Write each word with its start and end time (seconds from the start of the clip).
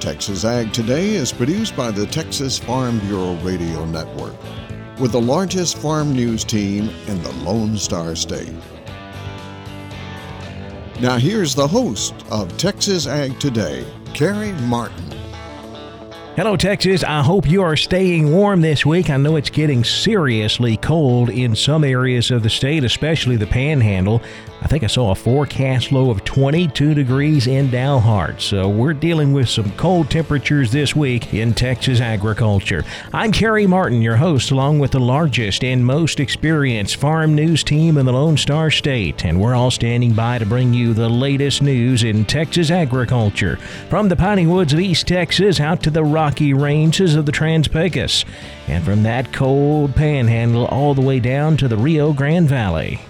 Texas 0.00 0.46
Ag 0.46 0.72
Today 0.72 1.10
is 1.10 1.30
produced 1.30 1.76
by 1.76 1.90
the 1.90 2.06
Texas 2.06 2.58
Farm 2.58 2.98
Bureau 3.00 3.34
Radio 3.42 3.84
Network, 3.84 4.34
with 4.98 5.12
the 5.12 5.20
largest 5.20 5.76
farm 5.76 6.14
news 6.14 6.42
team 6.42 6.88
in 7.06 7.22
the 7.22 7.32
Lone 7.44 7.76
Star 7.76 8.16
State. 8.16 8.54
Now, 11.00 11.18
here's 11.18 11.54
the 11.54 11.68
host 11.68 12.14
of 12.30 12.56
Texas 12.56 13.06
Ag 13.06 13.38
Today, 13.38 13.84
Carrie 14.14 14.52
Martin. 14.62 15.10
Hello, 16.34 16.56
Texas. 16.56 17.04
I 17.04 17.22
hope 17.22 17.46
you 17.46 17.60
are 17.60 17.76
staying 17.76 18.32
warm 18.32 18.62
this 18.62 18.86
week. 18.86 19.10
I 19.10 19.18
know 19.18 19.36
it's 19.36 19.50
getting 19.50 19.84
seriously 19.84 20.78
cold 20.78 21.28
in 21.28 21.54
some 21.54 21.84
areas 21.84 22.30
of 22.30 22.42
the 22.42 22.48
state, 22.48 22.84
especially 22.84 23.36
the 23.36 23.46
panhandle. 23.46 24.22
I 24.62 24.66
think 24.66 24.84
I 24.84 24.88
saw 24.88 25.10
a 25.10 25.14
forecast 25.14 25.90
low 25.90 26.10
of 26.10 26.22
22 26.24 26.92
degrees 26.92 27.46
in 27.46 27.68
Dalhart. 27.68 28.42
So 28.42 28.68
we're 28.68 28.92
dealing 28.92 29.32
with 29.32 29.48
some 29.48 29.72
cold 29.72 30.10
temperatures 30.10 30.70
this 30.70 30.94
week 30.94 31.32
in 31.32 31.54
Texas 31.54 31.98
agriculture. 31.98 32.84
I'm 33.14 33.32
Carrie 33.32 33.66
Martin, 33.66 34.02
your 34.02 34.16
host, 34.16 34.50
along 34.50 34.78
with 34.78 34.90
the 34.90 35.00
largest 35.00 35.64
and 35.64 35.84
most 35.84 36.20
experienced 36.20 36.96
farm 36.96 37.34
news 37.34 37.64
team 37.64 37.96
in 37.96 38.04
the 38.04 38.12
Lone 38.12 38.36
Star 38.36 38.70
State. 38.70 39.24
And 39.24 39.40
we're 39.40 39.54
all 39.54 39.70
standing 39.70 40.12
by 40.12 40.36
to 40.36 40.44
bring 40.44 40.74
you 40.74 40.92
the 40.92 41.08
latest 41.08 41.62
news 41.62 42.04
in 42.04 42.26
Texas 42.26 42.70
agriculture. 42.70 43.56
From 43.88 44.10
the 44.10 44.16
piney 44.16 44.46
woods 44.46 44.74
of 44.74 44.80
East 44.80 45.08
Texas 45.08 45.58
out 45.58 45.82
to 45.84 45.90
the 45.90 46.04
rocky 46.04 46.52
ranges 46.52 47.14
of 47.14 47.24
the 47.24 47.32
Trans 47.32 47.66
Pecos. 47.66 48.26
And 48.68 48.84
from 48.84 49.04
that 49.04 49.32
cold 49.32 49.96
panhandle 49.96 50.66
all 50.66 50.94
the 50.94 51.00
way 51.00 51.18
down 51.18 51.56
to 51.56 51.66
the 51.66 51.78
Rio 51.78 52.12
Grande 52.12 52.46
Valley. 52.48 53.00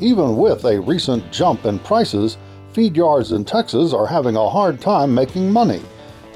Even 0.00 0.36
with 0.36 0.64
a 0.64 0.80
recent 0.80 1.32
jump 1.32 1.64
in 1.64 1.80
prices, 1.80 2.38
feed 2.72 2.96
yards 2.96 3.32
in 3.32 3.44
Texas 3.44 3.92
are 3.92 4.06
having 4.06 4.36
a 4.36 4.48
hard 4.48 4.80
time 4.80 5.12
making 5.12 5.50
money. 5.50 5.82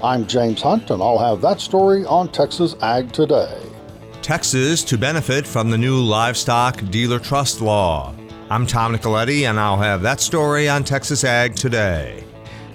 I'm 0.02 0.26
James 0.26 0.60
Hunt, 0.60 0.90
and 0.90 1.00
I'll 1.00 1.18
have 1.18 1.40
that 1.42 1.60
story 1.60 2.04
on 2.04 2.28
Texas 2.28 2.74
Ag 2.82 3.12
Today. 3.12 3.56
Texas 4.20 4.82
to 4.82 4.98
benefit 4.98 5.46
from 5.46 5.70
the 5.70 5.78
new 5.78 6.00
livestock 6.00 6.82
dealer 6.90 7.20
trust 7.20 7.60
law. 7.60 8.12
I'm 8.50 8.66
Tom 8.66 8.96
Nicoletti, 8.96 9.48
and 9.48 9.60
I'll 9.60 9.76
have 9.76 10.02
that 10.02 10.20
story 10.20 10.68
on 10.68 10.82
Texas 10.82 11.22
Ag 11.22 11.54
Today. 11.54 12.24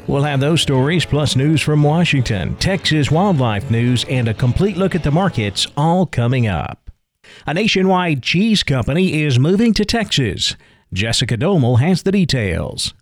We'll 0.08 0.23
have 0.23 0.39
those 0.39 0.61
stories 0.61 1.03
plus 1.03 1.35
news 1.35 1.61
from 1.61 1.83
Washington, 1.83 2.55
Texas 2.55 3.11
wildlife 3.11 3.69
news, 3.69 4.05
and 4.05 4.30
a 4.30 4.33
complete 4.33 4.77
look 4.77 4.95
at 4.95 5.03
the 5.03 5.11
markets 5.11 5.67
all 5.75 6.05
coming 6.05 6.47
up. 6.47 6.91
A 7.45 7.53
nationwide 7.53 8.23
cheese 8.23 8.63
company 8.63 9.21
is 9.21 9.38
moving 9.38 9.73
to 9.73 9.83
Texas. 9.83 10.55
Jessica 10.93 11.38
Domel 11.38 11.80
has 11.80 12.03
the 12.03 12.11
details. 12.11 12.93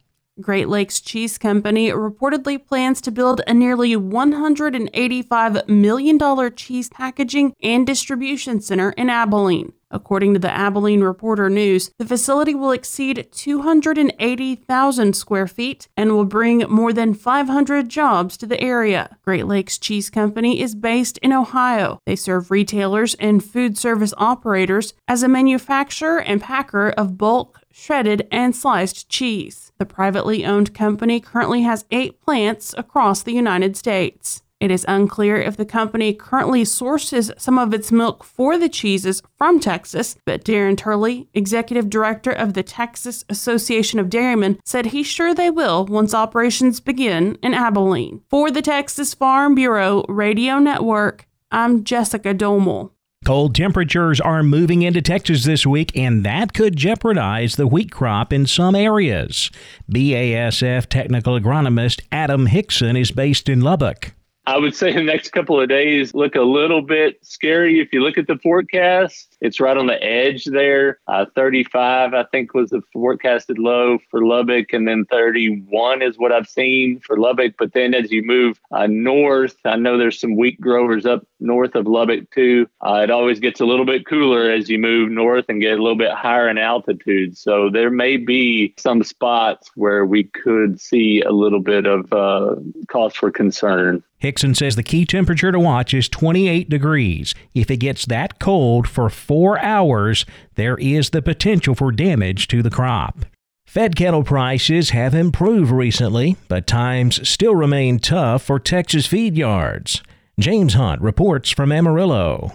Great 0.41 0.67
Lakes 0.67 0.99
Cheese 0.99 1.37
Company 1.37 1.91
reportedly 1.91 2.57
plans 2.65 2.99
to 3.01 3.11
build 3.11 3.41
a 3.47 3.53
nearly 3.53 3.95
$185 3.95 5.67
million 5.69 6.55
cheese 6.55 6.89
packaging 6.89 7.53
and 7.63 7.87
distribution 7.87 8.59
center 8.59 8.89
in 8.91 9.09
Abilene. 9.09 9.71
According 9.91 10.33
to 10.33 10.39
the 10.39 10.51
Abilene 10.51 11.01
Reporter 11.01 11.49
News, 11.49 11.91
the 11.99 12.05
facility 12.05 12.55
will 12.55 12.71
exceed 12.71 13.27
280,000 13.31 15.15
square 15.15 15.47
feet 15.47 15.87
and 15.95 16.11
will 16.11 16.25
bring 16.25 16.59
more 16.69 16.91
than 16.91 17.13
500 17.13 17.87
jobs 17.87 18.35
to 18.37 18.45
the 18.45 18.59
area. 18.59 19.17
Great 19.23 19.45
Lakes 19.45 19.77
Cheese 19.77 20.09
Company 20.09 20.59
is 20.59 20.75
based 20.75 21.17
in 21.19 21.31
Ohio. 21.31 21.99
They 22.05 22.15
serve 22.15 22.51
retailers 22.51 23.15
and 23.15 23.43
food 23.43 23.77
service 23.77 24.13
operators 24.17 24.93
as 25.07 25.23
a 25.23 25.27
manufacturer 25.27 26.19
and 26.19 26.41
packer 26.41 26.89
of 26.89 27.17
bulk, 27.17 27.61
shredded, 27.71 28.27
and 28.31 28.55
sliced 28.55 29.07
cheese. 29.09 29.71
The 29.77 29.85
privately 29.85 30.45
owned 30.45 30.73
company 30.73 31.19
currently 31.19 31.61
has 31.63 31.85
eight 31.91 32.21
plants 32.21 32.73
across 32.77 33.21
the 33.21 33.33
United 33.33 33.75
States. 33.75 34.41
It 34.61 34.71
is 34.71 34.85
unclear 34.87 35.35
if 35.35 35.57
the 35.57 35.65
company 35.65 36.13
currently 36.13 36.63
sources 36.63 37.29
some 37.37 37.59
of 37.59 37.73
its 37.73 37.91
milk 37.91 38.23
for 38.23 38.57
the 38.57 38.69
cheeses 38.69 39.21
from 39.37 39.59
Texas, 39.59 40.15
but 40.25 40.45
Darren 40.45 40.77
Turley, 40.77 41.27
executive 41.33 41.89
director 41.89 42.31
of 42.31 42.53
the 42.53 42.63
Texas 42.63 43.25
Association 43.27 43.99
of 43.99 44.09
Dairymen, 44.09 44.59
said 44.63 44.87
he's 44.87 45.07
sure 45.07 45.33
they 45.33 45.49
will 45.49 45.85
once 45.85 46.13
operations 46.13 46.79
begin 46.79 47.37
in 47.43 47.53
Abilene. 47.53 48.21
For 48.29 48.49
the 48.49 48.61
Texas 48.61 49.13
Farm 49.13 49.55
Bureau 49.55 50.05
Radio 50.07 50.57
Network, 50.59 51.27
I'm 51.51 51.83
Jessica 51.83 52.33
Domel. 52.33 52.91
Cold 53.25 53.55
temperatures 53.55 54.21
are 54.21 54.43
moving 54.43 54.83
into 54.83 55.01
Texas 55.01 55.43
this 55.43 55.65
week, 55.65 55.97
and 55.97 56.23
that 56.23 56.53
could 56.53 56.75
jeopardize 56.75 57.55
the 57.55 57.67
wheat 57.67 57.91
crop 57.91 58.31
in 58.31 58.45
some 58.45 58.75
areas. 58.75 59.51
BASF 59.91 60.85
technical 60.87 61.37
agronomist 61.37 62.01
Adam 62.11 62.45
Hickson 62.45 62.95
is 62.95 63.11
based 63.11 63.49
in 63.49 63.61
Lubbock. 63.61 64.14
I 64.47 64.57
would 64.57 64.75
say 64.75 64.93
the 64.93 65.01
next 65.01 65.31
couple 65.31 65.59
of 65.59 65.69
days 65.69 66.13
look 66.13 66.35
a 66.35 66.41
little 66.41 66.83
bit 66.83 67.17
scary. 67.25 67.79
If 67.79 67.91
you 67.91 68.01
look 68.01 68.17
at 68.17 68.27
the 68.27 68.37
forecast, 68.37 69.35
it's 69.41 69.59
right 69.59 69.75
on 69.75 69.87
the 69.87 70.01
edge 70.03 70.45
there. 70.45 70.99
Uh, 71.07 71.25
35, 71.35 72.13
I 72.13 72.23
think, 72.25 72.53
was 72.53 72.69
the 72.69 72.81
forecasted 72.93 73.57
low 73.57 73.97
for 74.11 74.23
Lubbock, 74.23 74.71
and 74.71 74.87
then 74.87 75.05
31 75.09 76.03
is 76.03 76.19
what 76.19 76.31
I've 76.31 76.47
seen 76.47 76.99
for 76.99 77.17
Lubbock. 77.17 77.55
But 77.57 77.73
then 77.73 77.95
as 77.95 78.11
you 78.11 78.21
move 78.23 78.59
uh, 78.71 78.85
north, 78.87 79.55
I 79.65 79.77
know 79.77 79.97
there's 79.97 80.19
some 80.19 80.35
wheat 80.35 80.61
growers 80.61 81.07
up 81.07 81.25
north 81.39 81.73
of 81.73 81.87
Lubbock 81.87 82.29
too. 82.31 82.67
Uh, 82.85 83.01
it 83.03 83.09
always 83.09 83.39
gets 83.39 83.61
a 83.61 83.65
little 83.65 83.85
bit 83.85 84.05
cooler 84.05 84.51
as 84.51 84.69
you 84.69 84.77
move 84.77 85.09
north 85.09 85.45
and 85.49 85.61
get 85.61 85.79
a 85.79 85.81
little 85.81 85.97
bit 85.97 86.11
higher 86.11 86.49
in 86.49 86.57
altitude. 86.59 87.35
So 87.37 87.69
there 87.71 87.89
may 87.89 88.17
be 88.17 88.75
some 88.77 89.03
spots 89.03 89.71
where 89.75 90.05
we 90.05 90.25
could 90.25 90.79
see 90.79 91.21
a 91.21 91.31
little 91.31 91.61
bit 91.61 91.85
of 91.85 92.13
uh, 92.13 92.55
cause 92.87 93.15
for 93.15 93.31
concern. 93.31 94.03
Hickson 94.17 94.55
says 94.55 94.75
the 94.75 94.83
key 94.83 95.05
temperature 95.05 95.51
to 95.51 95.59
watch 95.59 95.93
is 95.93 96.09
28 96.09 96.69
degrees. 96.69 97.35
If 97.53 97.69
it 97.69 97.77
gets 97.77 98.05
that 98.05 98.39
cold 98.39 98.87
for 98.87 99.09
four 99.09 99.59
hours, 99.59 100.25
there 100.55 100.77
is 100.77 101.09
the 101.09 101.21
potential 101.21 101.75
for 101.75 101.91
damage 101.91 102.47
to 102.47 102.61
the 102.61 102.69
crop. 102.69 103.25
Fed 103.65 103.95
cattle 103.95 104.23
prices 104.23 104.91
have 104.91 105.13
improved 105.13 105.71
recently, 105.71 106.37
but 106.47 106.65
times 106.65 107.27
still 107.27 107.55
remain 107.55 107.99
tough 107.99 108.43
for 108.43 108.57
Texas 108.59 109.05
feed 109.05 109.35
yards. 109.35 110.01
James 110.39 110.75
Hunt 110.75 111.01
reports 111.01 111.49
from 111.49 111.71
Amarillo. 111.71 112.53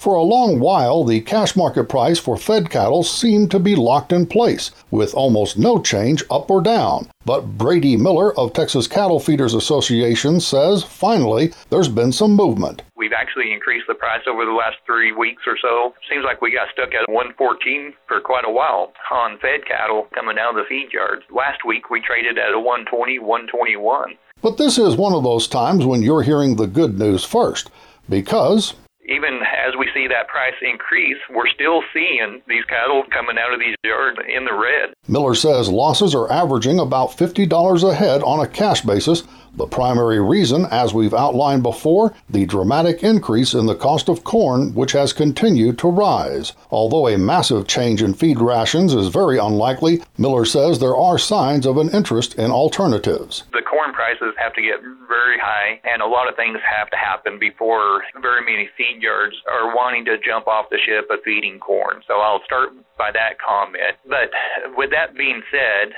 For 0.00 0.14
a 0.14 0.22
long 0.22 0.60
while, 0.60 1.04
the 1.04 1.20
cash 1.20 1.54
market 1.54 1.84
price 1.84 2.18
for 2.18 2.38
fed 2.38 2.70
cattle 2.70 3.02
seemed 3.02 3.50
to 3.50 3.58
be 3.58 3.76
locked 3.76 4.14
in 4.14 4.24
place, 4.24 4.70
with 4.90 5.12
almost 5.12 5.58
no 5.58 5.78
change 5.78 6.24
up 6.30 6.50
or 6.50 6.62
down. 6.62 7.10
But 7.26 7.58
Brady 7.58 7.98
Miller 7.98 8.32
of 8.38 8.54
Texas 8.54 8.86
Cattle 8.86 9.20
Feeders 9.20 9.52
Association 9.52 10.40
says 10.40 10.82
finally 10.82 11.52
there's 11.68 11.90
been 11.90 12.12
some 12.12 12.34
movement. 12.34 12.80
We've 12.96 13.12
actually 13.12 13.52
increased 13.52 13.88
the 13.88 13.94
price 13.94 14.22
over 14.26 14.46
the 14.46 14.52
last 14.52 14.78
three 14.86 15.12
weeks 15.12 15.42
or 15.46 15.58
so. 15.60 15.92
Seems 16.08 16.24
like 16.24 16.40
we 16.40 16.50
got 16.50 16.68
stuck 16.72 16.94
at 16.94 17.06
114 17.12 17.92
for 18.08 18.22
quite 18.22 18.46
a 18.46 18.50
while 18.50 18.94
on 19.10 19.38
fed 19.40 19.66
cattle 19.66 20.08
coming 20.14 20.38
out 20.38 20.56
of 20.56 20.64
the 20.64 20.64
feed 20.66 20.94
yards. 20.94 21.24
Last 21.28 21.66
week 21.66 21.90
we 21.90 22.00
traded 22.00 22.38
at 22.38 22.54
a 22.54 22.58
120, 22.58 23.18
121. 23.18 24.14
But 24.40 24.56
this 24.56 24.78
is 24.78 24.96
one 24.96 25.12
of 25.12 25.24
those 25.24 25.46
times 25.46 25.84
when 25.84 26.00
you're 26.00 26.22
hearing 26.22 26.56
the 26.56 26.66
good 26.66 26.98
news 26.98 27.22
first, 27.22 27.70
because 28.08 28.72
even 29.10 29.40
as 29.42 29.74
we 29.76 29.88
see 29.92 30.06
that 30.06 30.28
price 30.28 30.54
increase, 30.62 31.18
we're 31.34 31.48
still 31.48 31.82
seeing 31.92 32.40
these 32.48 32.64
cattle 32.66 33.02
coming 33.12 33.36
out 33.38 33.52
of 33.52 33.58
these 33.58 33.74
yards 33.84 34.18
in 34.26 34.44
the 34.44 34.54
red. 34.54 34.94
Miller 35.08 35.34
says 35.34 35.68
losses 35.68 36.14
are 36.14 36.30
averaging 36.30 36.78
about 36.78 37.10
$50 37.10 37.90
a 37.90 37.94
head 37.94 38.22
on 38.22 38.38
a 38.38 38.46
cash 38.46 38.82
basis. 38.82 39.24
The 39.54 39.66
primary 39.66 40.20
reason, 40.20 40.66
as 40.70 40.94
we've 40.94 41.14
outlined 41.14 41.62
before, 41.62 42.14
the 42.28 42.46
dramatic 42.46 43.02
increase 43.02 43.52
in 43.52 43.66
the 43.66 43.74
cost 43.74 44.08
of 44.08 44.24
corn, 44.24 44.74
which 44.74 44.92
has 44.92 45.12
continued 45.12 45.78
to 45.80 45.88
rise. 45.88 46.52
Although 46.70 47.08
a 47.08 47.18
massive 47.18 47.66
change 47.66 48.02
in 48.02 48.14
feed 48.14 48.40
rations 48.40 48.94
is 48.94 49.08
very 49.08 49.38
unlikely, 49.38 50.02
Miller 50.16 50.44
says 50.44 50.78
there 50.78 50.96
are 50.96 51.18
signs 51.18 51.66
of 51.66 51.76
an 51.76 51.90
interest 51.90 52.34
in 52.36 52.50
alternatives. 52.50 53.44
The 53.52 53.62
corn 53.62 53.92
prices 53.92 54.34
have 54.38 54.54
to 54.54 54.62
get 54.62 54.80
very 55.08 55.38
high, 55.38 55.80
and 55.84 56.00
a 56.00 56.06
lot 56.06 56.28
of 56.28 56.36
things 56.36 56.58
have 56.64 56.90
to 56.90 56.96
happen 56.96 57.38
before 57.38 58.02
very 58.22 58.44
many 58.44 58.68
feed 58.76 59.02
yards 59.02 59.34
are 59.50 59.74
wanting 59.74 60.04
to 60.06 60.16
jump 60.18 60.46
off 60.46 60.70
the 60.70 60.78
ship 60.78 61.10
of 61.10 61.18
feeding 61.24 61.58
corn. 61.58 62.02
So 62.06 62.14
I'll 62.14 62.42
start 62.44 62.70
by 62.96 63.10
that 63.12 63.40
comment. 63.40 63.96
But 64.06 64.30
with 64.76 64.90
that 64.90 65.16
being 65.16 65.42
said, 65.50 65.92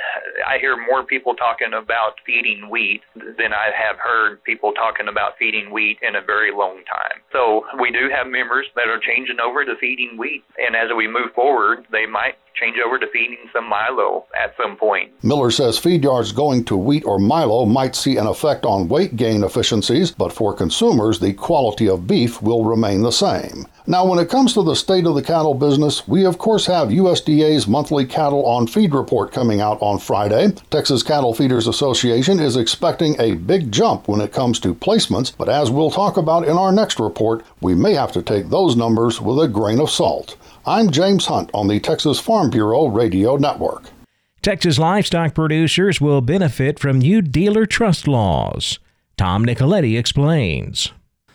I 0.46 0.58
hear 0.58 0.76
more 0.76 1.04
people 1.04 1.34
talking 1.34 1.74
about 1.74 2.14
feeding 2.24 2.70
wheat 2.70 3.02
than 3.42 3.52
I 3.52 3.70
have 3.74 3.96
heard 3.98 4.42
people 4.44 4.72
talking 4.72 5.08
about 5.08 5.36
feeding 5.36 5.72
wheat 5.72 5.98
in 6.00 6.14
a 6.14 6.22
very 6.22 6.52
long 6.52 6.76
time. 6.86 7.18
So 7.32 7.66
we 7.80 7.90
do 7.90 8.08
have 8.14 8.28
members 8.28 8.66
that 8.76 8.86
are 8.86 9.00
changing 9.00 9.40
over 9.40 9.64
to 9.64 9.74
feeding 9.80 10.16
wheat, 10.16 10.44
and 10.58 10.76
as 10.76 10.90
we 10.96 11.08
move 11.08 11.34
forward, 11.34 11.84
they 11.90 12.06
might 12.06 12.36
change 12.54 12.76
over 12.84 12.98
to 12.98 13.06
feeding 13.12 13.48
some 13.52 13.68
Milo 13.68 14.26
at 14.38 14.54
some 14.60 14.76
point. 14.76 15.10
Miller 15.24 15.50
says 15.50 15.78
feed 15.78 16.04
yards 16.04 16.32
going 16.32 16.64
to 16.66 16.76
wheat 16.76 17.04
or 17.04 17.18
Milo 17.18 17.64
might 17.64 17.96
see 17.96 18.16
an 18.16 18.26
effect 18.26 18.64
on 18.64 18.88
weight 18.88 19.16
gain 19.16 19.42
efficiencies, 19.42 20.10
but 20.12 20.32
for 20.32 20.54
consumers, 20.54 21.18
the 21.18 21.32
quality 21.32 21.88
of 21.88 22.06
beef 22.06 22.40
will 22.42 22.64
remain 22.64 23.02
the 23.02 23.10
same. 23.10 23.66
Now, 23.86 24.06
when 24.06 24.20
it 24.20 24.28
comes 24.28 24.54
to 24.54 24.62
the 24.62 24.76
state 24.76 25.06
of 25.06 25.16
the 25.16 25.22
cattle 25.22 25.54
business, 25.54 26.06
we 26.06 26.24
of 26.24 26.38
course 26.38 26.66
have 26.66 26.90
USDA's 26.90 27.66
monthly 27.66 28.06
cattle 28.06 28.46
on 28.46 28.68
feed 28.68 28.94
report 28.94 29.32
coming 29.32 29.60
out 29.60 29.78
on 29.80 29.98
Friday. 29.98 30.52
Texas 30.70 31.02
Cattle 31.02 31.34
Feeders 31.34 31.66
Association 31.66 32.38
is 32.38 32.56
expecting 32.56 33.20
a 33.20 33.34
big 33.34 33.72
jump 33.72 34.06
when 34.06 34.20
it 34.20 34.32
comes 34.32 34.60
to 34.60 34.74
placements, 34.74 35.36
but 35.36 35.48
as 35.48 35.68
we'll 35.68 35.90
talk 35.90 36.16
about 36.16 36.46
in 36.46 36.56
our 36.56 36.70
next 36.70 37.00
report, 37.00 37.44
we 37.60 37.74
may 37.74 37.94
have 37.94 38.12
to 38.12 38.22
take 38.22 38.50
those 38.50 38.76
numbers 38.76 39.20
with 39.20 39.42
a 39.42 39.48
grain 39.48 39.80
of 39.80 39.90
salt. 39.90 40.36
I'm 40.64 40.90
James 40.90 41.26
Hunt 41.26 41.50
on 41.52 41.66
the 41.66 41.80
Texas 41.80 42.20
Farm 42.20 42.50
Bureau 42.50 42.86
Radio 42.86 43.36
Network. 43.36 43.90
Texas 44.42 44.78
livestock 44.78 45.34
producers 45.34 46.00
will 46.00 46.20
benefit 46.20 46.78
from 46.78 47.00
new 47.00 47.20
dealer 47.20 47.66
trust 47.66 48.06
laws. 48.06 48.78
Tom 49.16 49.44
Nicoletti 49.44 49.98
explains. 49.98 50.92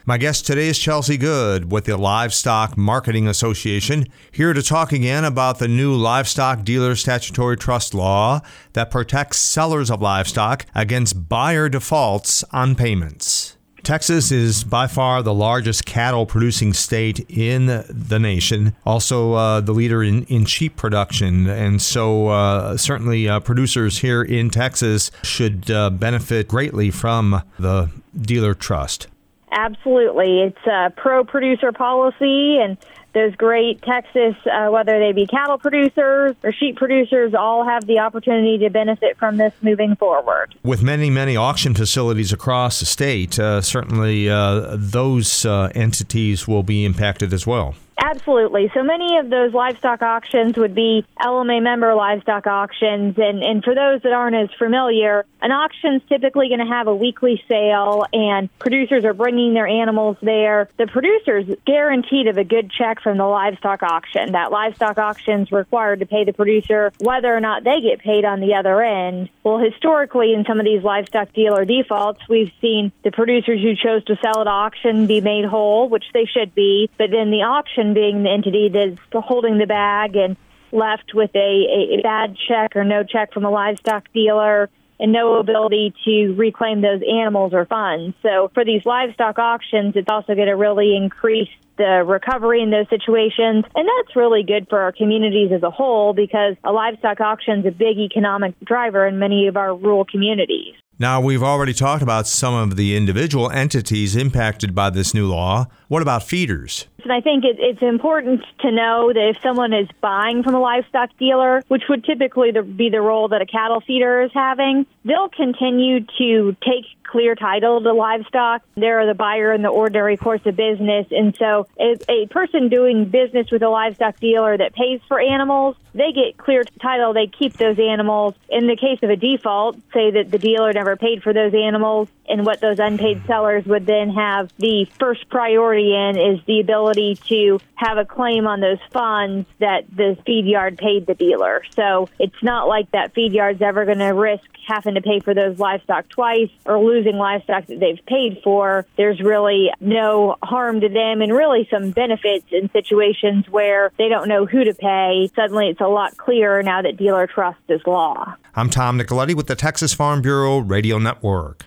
My 0.10 0.18
guest 0.18 0.46
today 0.46 0.70
is 0.70 0.80
Chelsea 0.80 1.18
Good 1.18 1.70
with 1.70 1.84
the 1.84 1.98
Livestock 1.98 2.78
Marketing 2.78 3.28
Association, 3.28 4.06
here 4.32 4.54
to 4.54 4.64
talk 4.64 4.94
again 4.94 5.26
about 5.26 5.60
the 5.60 5.68
new 5.68 5.94
Livestock 5.94 6.64
Dealer 6.64 6.96
Statutory 6.96 7.58
Trust 7.58 7.94
Law 7.94 8.40
that 8.72 8.90
protects 8.90 9.38
sellers 9.38 9.92
of 9.92 10.02
livestock 10.02 10.66
against 10.74 11.28
buyer 11.28 11.68
defaults 11.68 12.46
on 12.54 12.74
payments. 12.74 13.58
Texas 13.84 14.32
is 14.32 14.64
by 14.64 14.88
far 14.88 15.22
the 15.22 15.34
largest 15.34 15.86
cattle 15.86 16.26
producing 16.26 16.72
state 16.72 17.30
in 17.30 17.66
the 17.90 18.18
nation, 18.18 18.78
also 18.86 19.34
uh, 19.34 19.60
the 19.60 19.74
leader 19.74 20.02
in, 20.02 20.24
in 20.28 20.46
sheep 20.46 20.78
production. 20.78 21.50
And 21.50 21.82
so, 21.82 22.30
uh, 22.30 22.78
certainly, 22.78 23.28
uh, 23.28 23.42
producers 23.42 23.98
here 23.98 24.24
in 24.24 24.52
Texas 24.52 25.12
should 25.24 25.70
uh, 25.70 25.90
benefit 25.90 26.48
greatly 26.48 26.92
from 26.92 27.44
the 27.60 27.92
dealer 28.16 28.54
trust. 28.54 29.08
Absolutely. 29.52 30.42
It's 30.42 30.68
a 30.68 30.92
pro 30.96 31.24
producer 31.24 31.72
policy, 31.72 32.60
and 32.60 32.78
those 33.14 33.36
great 33.36 33.82
Texas, 33.82 34.36
uh, 34.46 34.68
whether 34.70 35.00
they 35.00 35.12
be 35.12 35.26
cattle 35.26 35.58
producers 35.58 36.36
or 36.44 36.52
sheep 36.52 36.76
producers, 36.76 37.34
all 37.34 37.66
have 37.66 37.88
the 37.88 38.00
opportunity 38.00 38.58
to 38.60 38.70
benefit 38.70 39.18
from 39.18 39.38
this 39.38 39.54
moving 39.62 39.96
forward. 39.96 40.54
With 40.64 40.84
many, 40.84 41.10
many 41.10 41.36
auction 41.36 41.74
facilities 41.74 42.32
across 42.32 42.80
the 42.80 42.86
state, 42.86 43.40
uh, 43.40 43.62
certainly 43.62 44.30
uh, 44.30 44.76
those 44.78 45.46
uh, 45.46 45.72
entities 45.74 46.48
will 46.48 46.64
be 46.64 46.86
impacted 46.86 47.34
as 47.34 47.48
well. 47.48 47.76
Absolutely. 48.00 48.70
So 48.74 48.84
many 48.84 49.18
of 49.18 49.30
those 49.30 49.54
livestock 49.54 50.02
auctions 50.02 50.56
would 50.58 50.76
be 50.76 51.06
LMA 51.20 51.64
member 51.64 51.96
livestock 51.96 52.46
auctions. 52.46 53.16
And, 53.18 53.44
and 53.44 53.64
for 53.64 53.74
those 53.74 54.02
that 54.04 54.14
aren't 54.14 54.36
as 54.36 54.50
familiar, 54.58 55.26
an 55.42 55.52
auction's 55.52 56.04
typically 56.08 56.48
going 56.50 56.60
to 56.60 56.72
have 56.72 56.88
a 56.88 56.96
weekly 56.96 57.42
sale 57.48 58.06
and 58.14 58.50
producers 58.60 59.04
are 59.04 59.14
bringing 59.14 59.54
their 59.54 59.68
animals 59.68 60.18
there. 60.22 60.70
The 60.78 60.88
producer's 60.88 61.46
guaranteed 61.66 62.28
of 62.28 62.38
a 62.38 62.44
good 62.44 62.72
check 62.72 63.02
from 63.02 63.18
the 63.18 63.26
livestock 63.26 63.82
auction. 63.82 64.34
That 64.34 64.52
livestock 64.52 64.98
auction's 65.00 65.52
required 65.52 66.00
to 66.00 66.06
pay 66.06 66.24
the 66.24 66.34
producer 66.34 66.92
whether 67.00 67.36
or 67.36 67.40
not 67.40 67.64
they 67.64 67.82
get 67.82 68.00
paid 68.00 68.26
on 68.26 68.42
the 68.42 68.54
other 68.54 68.82
end. 68.82 69.30
Well, 69.44 69.58
historically, 69.58 70.34
in 70.34 70.46
some 70.46 70.60
of 70.60 70.66
these 70.66 70.84
livestock 70.84 71.34
dealer 71.34 71.66
defaults, 71.66 72.22
we've 72.30 72.52
seen 72.62 72.92
the 73.04 73.12
producers 73.12 73.62
who 73.62 73.76
chose 73.76 74.04
to 74.06 74.18
sell 74.22 74.42
at 74.42 74.48
auction 74.48 75.08
be 75.08 75.22
made 75.22 75.46
whole, 75.46 75.90
which 75.90 76.06
they 76.14 76.26
should 76.26 76.54
be, 76.54 76.90
but 76.98 77.12
then 77.12 77.32
the 77.32 77.44
auction 77.44 77.87
being 77.94 78.24
the 78.24 78.30
entity 78.30 78.70
that's 78.70 79.00
holding 79.14 79.58
the 79.58 79.66
bag 79.66 80.16
and 80.16 80.38
left 80.72 81.14
with 81.14 81.32
a, 81.36 81.98
a 82.00 82.02
bad 82.02 82.36
check 82.48 82.76
or 82.76 82.84
no 82.84 83.04
check 83.04 83.34
from 83.34 83.46
a 83.46 83.50
livestock 83.50 84.12
dealer 84.14 84.70
and 85.00 85.12
no 85.12 85.36
ability 85.36 85.94
to 86.06 86.34
reclaim 86.34 86.82
those 86.82 87.02
animals 87.02 87.54
or 87.54 87.66
funds. 87.66 88.16
So 88.24 88.50
for 88.54 88.66
these 88.66 88.86
livestock 88.86 89.38
auctions, 89.38 89.96
it's 89.96 90.10
also 90.10 90.34
going 90.34 90.48
to 90.48 90.56
really 90.56 90.96
increase 90.96 91.50
the 91.78 92.04
recovery 92.04 92.64
in 92.64 92.72
those 92.72 92.90
situations. 92.90 93.64
And 93.76 93.88
that's 93.88 94.16
really 94.16 94.44
good 94.44 94.68
for 94.68 94.80
our 94.80 94.92
communities 94.92 95.52
as 95.54 95.62
a 95.62 95.70
whole 95.70 96.14
because 96.14 96.56
a 96.64 96.72
livestock 96.72 97.22
auction 97.22 97.60
is 97.60 97.66
a 97.68 97.72
big 97.72 98.00
economic 98.00 98.60
driver 98.62 99.06
in 99.06 99.20
many 99.20 99.48
of 99.48 99.56
our 99.56 99.76
rural 99.76 100.06
communities. 100.06 100.74
Now, 101.00 101.22
we've 101.22 101.44
already 101.44 101.74
talked 101.74 102.02
about 102.02 102.26
some 102.26 102.56
of 102.56 102.76
the 102.76 102.98
individual 102.98 103.52
entities 103.52 104.16
impacted 104.16 104.74
by 104.74 104.90
this 104.90 105.14
new 105.14 105.28
law. 105.28 105.68
What 105.88 106.02
about 106.02 106.24
feeders? 106.24 106.86
And 107.04 107.14
I 107.14 107.22
think 107.22 107.46
it, 107.46 107.58
it's 107.60 107.82
important 107.82 108.44
to 108.60 108.72
know 108.72 109.14
that 109.14 109.30
if 109.30 109.42
someone 109.42 109.74
is 109.74 109.88
buying 110.02 110.44
from 110.44 110.56
a 110.56 110.60
livestock 110.60 111.10
dealer, 111.18 111.64
which 111.70 111.84
would 111.88 112.04
typically 112.04 112.52
be 112.52 112.90
the 112.90 113.00
role 113.00 113.30
that 113.30 113.42
a 113.42 113.46
cattle 113.46 113.80
feeder 113.80 114.22
is 114.24 114.32
having, 114.34 114.86
they'll 115.06 115.30
continue 115.30 116.02
to 116.18 116.56
take 116.62 116.86
clear 117.04 117.36
title 117.36 117.82
to 117.82 117.94
livestock. 117.94 118.62
They're 118.76 119.06
the 119.06 119.14
buyer 119.14 119.54
in 119.54 119.62
the 119.62 119.70
ordinary 119.70 120.18
course 120.18 120.42
of 120.46 120.58
business. 120.58 121.08
And 121.12 121.34
so 121.38 121.68
if 121.78 122.02
a 122.10 122.28
person 122.28 122.68
doing 122.68 123.06
business 123.06 123.50
with 123.50 123.64
a 123.64 123.70
livestock 123.70 124.20
dealer 124.20 124.58
that 124.58 124.74
pays 124.74 125.00
for 125.08 125.22
animals, 125.22 125.78
they 125.94 126.12
get 126.12 126.38
clear 126.38 126.64
title. 126.82 127.14
They 127.14 127.28
keep 127.28 127.54
those 127.54 127.80
animals. 127.80 128.36
In 128.50 128.68
the 128.68 128.76
case 128.76 129.00
of 129.02 129.10
a 129.10 129.16
default, 129.16 129.78
say 129.94 130.12
that 130.12 130.30
the 130.30 130.38
dealer 130.38 130.74
never 130.74 130.98
paid 130.98 131.24
for 131.24 131.32
those 131.32 131.54
animals 131.54 132.10
and 132.28 132.46
what 132.46 132.62
those 132.62 132.80
unpaid 132.80 133.22
sellers 133.26 133.66
would 133.66 133.86
then 133.86 134.10
have 134.10 134.52
the 134.58 134.88
first 135.00 135.30
priority 135.30 135.94
in 135.94 136.18
is 136.18 136.40
the 136.46 136.60
ability 136.60 137.16
to 137.28 137.60
have 137.76 137.98
a 137.98 138.06
claim 138.06 138.48
on 138.48 138.60
those 138.60 138.80
funds 138.92 139.48
that 139.60 139.84
the 139.96 140.18
feed 140.26 140.46
yard 140.46 140.78
paid 140.78 141.06
the 141.06 141.14
dealer. 141.14 141.64
So 141.76 142.10
it's 142.20 142.42
not 142.42 142.68
like 142.68 142.92
that 142.92 143.14
feed 143.14 143.34
yard's 143.34 143.62
ever 143.62 143.86
going 143.86 144.00
to 144.00 144.08
risk 144.08 144.44
having 144.68 144.96
to 144.96 145.02
pay 145.02 145.20
for 145.20 145.34
those 145.34 145.60
livestock 145.60 146.10
twice 146.10 146.50
or 146.66 146.78
losing 146.84 147.16
livestock 147.16 147.68
that 147.68 147.80
they've 147.80 148.06
paid 148.06 148.42
for. 148.44 148.86
There's 148.98 149.22
really 149.22 149.70
no 149.80 150.36
harm 150.44 150.82
to 150.82 150.90
them 150.90 151.22
and 151.22 151.32
really 151.32 151.68
some 151.72 151.92
benefits 151.92 152.46
in 152.52 152.70
situations 152.72 153.48
where 153.50 153.92
they 153.98 154.10
don't 154.10 154.28
know 154.28 154.46
who 154.46 154.66
to 154.66 154.74
pay. 154.74 155.30
Suddenly 155.36 155.70
it's 155.70 155.82
a 155.82 155.88
lot 155.88 156.18
clearer 156.18 156.62
now 156.64 156.82
that 156.82 156.98
dealer 156.98 157.28
trust 157.28 157.60
is 157.70 157.82
law. 157.86 158.36
I'm 158.56 158.70
Tom 158.70 159.00
Nicoletti 159.00 159.36
with 159.36 159.48
the 159.48 159.56
Texas 159.56 159.94
Farm 159.94 160.22
Bureau 160.22 160.58
Radio 160.58 160.98
Network. 160.98 161.66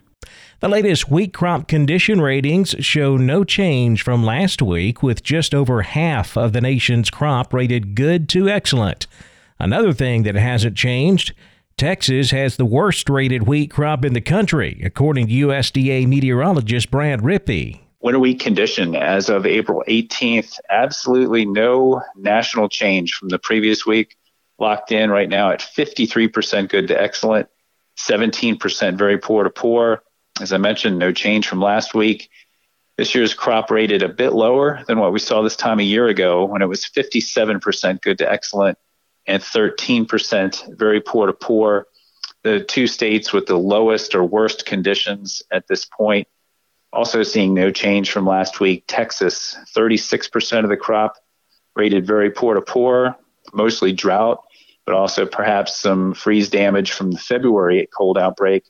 The 0.60 0.68
latest 0.68 1.10
wheat 1.10 1.32
crop 1.32 1.68
condition 1.68 2.20
ratings 2.20 2.74
show 2.80 3.16
no 3.16 3.44
change 3.44 4.02
from 4.02 4.22
last 4.22 4.60
week, 4.60 5.02
with 5.02 5.22
just 5.22 5.54
over 5.54 5.80
half 5.80 6.36
of 6.36 6.52
the 6.52 6.60
nation's 6.60 7.08
crop 7.08 7.54
rated 7.54 7.94
good 7.94 8.29
to 8.29 8.46
excellent. 8.50 9.06
Another 9.58 9.94
thing 9.94 10.24
that 10.24 10.34
hasn't 10.34 10.76
changed 10.76 11.32
Texas 11.79 12.31
has 12.32 12.56
the 12.56 12.67
worst 12.67 13.08
rated 13.08 13.44
wheat 13.44 13.70
crop 13.70 14.05
in 14.05 14.12
the 14.12 14.20
country, 14.20 14.79
according 14.84 15.29
to 15.29 15.32
USDA 15.32 16.06
meteorologist 16.06 16.90
Brad 16.90 17.20
Rippey. 17.20 17.81
Winter 18.02 18.19
wheat 18.19 18.40
condition 18.40 18.94
as 18.94 19.31
of 19.31 19.46
April 19.46 19.82
18th, 19.88 20.58
absolutely 20.69 21.46
no 21.46 22.02
national 22.17 22.69
change 22.69 23.14
from 23.14 23.31
the 23.31 23.38
previous 23.38 23.86
week. 23.86 24.19
Locked 24.58 24.93
in 24.93 25.10
right 25.10 25.31
now 25.31 25.52
at 25.52 25.60
53% 25.60 26.69
good 26.69 26.86
to 26.88 27.00
excellent, 27.00 27.48
17% 27.96 28.98
very 28.98 29.17
poor 29.17 29.44
to 29.44 29.48
poor. 29.48 30.02
As 30.41 30.53
I 30.53 30.59
mentioned, 30.59 30.99
no 30.99 31.13
change 31.13 31.47
from 31.47 31.61
last 31.61 31.94
week. 31.94 32.31
This 32.97 33.15
year's 33.15 33.35
crop 33.35 33.70
rated 33.70 34.03
a 34.03 34.09
bit 34.09 34.32
lower 34.32 34.82
than 34.87 34.99
what 34.99 35.13
we 35.13 35.19
saw 35.19 35.43
this 35.43 35.56
time 35.56 35.81
a 35.81 35.85
year 35.85 36.09
ago 36.09 36.44
when 36.44 36.63
it 36.63 36.67
was 36.67 36.85
57% 36.85 38.03
good 38.03 38.19
to 38.19 38.31
excellent 38.31 38.79
and 39.27 39.43
13% 39.43 40.77
very 40.77 41.01
poor 41.01 41.27
to 41.27 41.32
poor. 41.32 41.87
The 42.43 42.61
two 42.65 42.87
states 42.87 43.32
with 43.32 43.47
the 43.47 43.59
lowest 43.59 44.15
or 44.15 44.25
worst 44.25 44.67
conditions 44.67 45.43
at 45.51 45.67
this 45.69 45.85
point. 45.85 46.27
Also 46.93 47.23
seeing 47.23 47.55
no 47.55 47.70
change 47.70 48.11
from 48.11 48.27
last 48.27 48.61
week. 48.61 48.85
Texas, 48.87 49.56
36% 49.75 50.65
of 50.65 50.69
the 50.69 50.77
crop 50.77 51.15
rated 51.77 52.06
very 52.06 52.31
poor 52.31 52.55
to 52.55 52.61
poor, 52.61 53.17
mostly 53.53 53.93
drought, 53.93 54.43
but 54.85 54.94
also 54.94 55.25
perhaps 55.25 55.79
some 55.79 56.15
freeze 56.15 56.49
damage 56.49 56.93
from 56.93 57.13
the 57.13 57.19
February 57.19 57.89
cold 57.97 58.19
outbreak. 58.19 58.65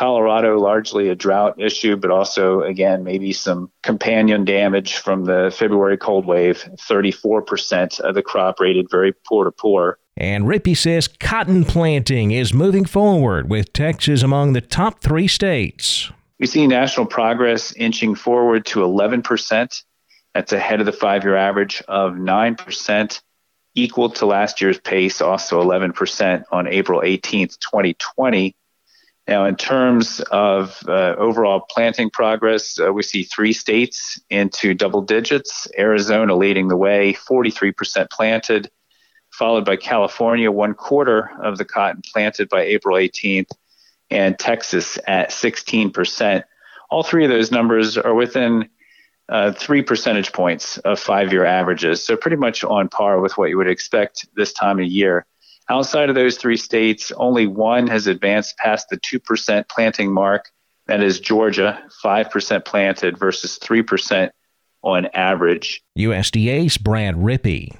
Colorado, 0.00 0.58
largely 0.58 1.10
a 1.10 1.14
drought 1.14 1.60
issue, 1.60 1.94
but 1.94 2.10
also, 2.10 2.62
again, 2.62 3.04
maybe 3.04 3.34
some 3.34 3.70
companion 3.82 4.46
damage 4.46 4.96
from 4.96 5.26
the 5.26 5.54
February 5.54 5.98
cold 5.98 6.24
wave. 6.24 6.66
34% 6.88 8.00
of 8.00 8.14
the 8.14 8.22
crop 8.22 8.60
rated 8.60 8.88
very 8.90 9.12
poor 9.12 9.44
to 9.44 9.50
poor. 9.50 9.98
And 10.16 10.46
Rippey 10.46 10.74
says 10.74 11.06
cotton 11.06 11.66
planting 11.66 12.30
is 12.30 12.54
moving 12.54 12.86
forward, 12.86 13.50
with 13.50 13.74
Texas 13.74 14.22
among 14.22 14.54
the 14.54 14.62
top 14.62 15.02
three 15.02 15.28
states. 15.28 16.10
We 16.38 16.46
see 16.46 16.66
national 16.66 17.04
progress 17.04 17.74
inching 17.76 18.14
forward 18.14 18.64
to 18.66 18.78
11%. 18.78 19.82
That's 20.32 20.52
ahead 20.54 20.80
of 20.80 20.86
the 20.86 20.92
five 20.92 21.24
year 21.24 21.36
average 21.36 21.82
of 21.88 22.14
9%, 22.14 23.20
equal 23.74 24.08
to 24.08 24.24
last 24.24 24.62
year's 24.62 24.80
pace, 24.80 25.20
also 25.20 25.62
11% 25.62 26.44
on 26.50 26.68
April 26.68 27.02
18th, 27.02 27.58
2020. 27.58 28.56
Now, 29.30 29.44
in 29.44 29.54
terms 29.54 30.18
of 30.32 30.82
uh, 30.88 31.14
overall 31.16 31.60
planting 31.60 32.10
progress, 32.10 32.80
uh, 32.80 32.92
we 32.92 33.04
see 33.04 33.22
three 33.22 33.52
states 33.52 34.20
into 34.28 34.74
double 34.74 35.02
digits. 35.02 35.68
Arizona 35.78 36.34
leading 36.34 36.66
the 36.66 36.76
way, 36.76 37.12
43% 37.12 38.10
planted, 38.10 38.68
followed 39.32 39.64
by 39.64 39.76
California, 39.76 40.50
one 40.50 40.74
quarter 40.74 41.30
of 41.44 41.58
the 41.58 41.64
cotton 41.64 42.02
planted 42.12 42.48
by 42.48 42.62
April 42.62 42.96
18th, 42.96 43.52
and 44.10 44.36
Texas 44.36 44.98
at 45.06 45.30
16%. 45.30 46.42
All 46.90 47.04
three 47.04 47.22
of 47.22 47.30
those 47.30 47.52
numbers 47.52 47.96
are 47.96 48.14
within 48.14 48.68
uh, 49.28 49.52
three 49.52 49.82
percentage 49.82 50.32
points 50.32 50.78
of 50.78 50.98
five 50.98 51.30
year 51.32 51.44
averages. 51.44 52.04
So, 52.04 52.16
pretty 52.16 52.36
much 52.36 52.64
on 52.64 52.88
par 52.88 53.20
with 53.20 53.38
what 53.38 53.48
you 53.48 53.58
would 53.58 53.68
expect 53.68 54.26
this 54.34 54.52
time 54.52 54.80
of 54.80 54.86
year. 54.86 55.24
Outside 55.70 56.08
of 56.08 56.16
those 56.16 56.36
three 56.36 56.56
states, 56.56 57.12
only 57.12 57.46
one 57.46 57.86
has 57.86 58.08
advanced 58.08 58.56
past 58.56 58.88
the 58.88 58.96
2% 58.96 59.68
planting 59.68 60.12
mark. 60.12 60.50
That 60.88 61.00
is 61.00 61.20
Georgia, 61.20 61.80
5% 62.04 62.64
planted 62.64 63.16
versus 63.16 63.56
3% 63.60 64.30
on 64.82 65.06
average. 65.14 65.80
USDA's 65.96 66.76
Brad 66.76 67.14
Rippey. 67.14 67.72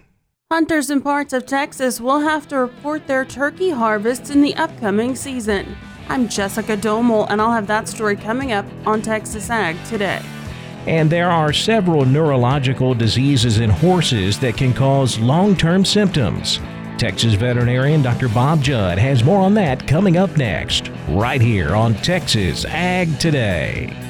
Hunters 0.52 0.88
in 0.88 1.00
parts 1.00 1.32
of 1.32 1.46
Texas 1.46 2.00
will 2.00 2.20
have 2.20 2.46
to 2.48 2.58
report 2.58 3.08
their 3.08 3.24
turkey 3.24 3.70
harvests 3.70 4.30
in 4.30 4.40
the 4.40 4.54
upcoming 4.54 5.16
season. 5.16 5.76
I'm 6.08 6.28
Jessica 6.28 6.76
Domel, 6.76 7.26
and 7.28 7.42
I'll 7.42 7.52
have 7.52 7.66
that 7.66 7.88
story 7.88 8.14
coming 8.14 8.52
up 8.52 8.66
on 8.86 9.02
Texas 9.02 9.50
Ag 9.50 9.76
today. 9.86 10.22
And 10.86 11.10
there 11.10 11.30
are 11.30 11.52
several 11.52 12.04
neurological 12.04 12.94
diseases 12.94 13.58
in 13.58 13.68
horses 13.68 14.38
that 14.38 14.56
can 14.56 14.72
cause 14.72 15.18
long 15.18 15.56
term 15.56 15.84
symptoms. 15.84 16.60
Texas 17.00 17.32
veterinarian 17.32 18.02
Dr. 18.02 18.28
Bob 18.28 18.62
Judd 18.62 18.98
has 18.98 19.24
more 19.24 19.40
on 19.40 19.54
that 19.54 19.88
coming 19.88 20.18
up 20.18 20.36
next, 20.36 20.88
right 21.08 21.40
here 21.40 21.74
on 21.74 21.94
Texas 21.94 22.66
Ag 22.66 23.18
Today. 23.18 24.09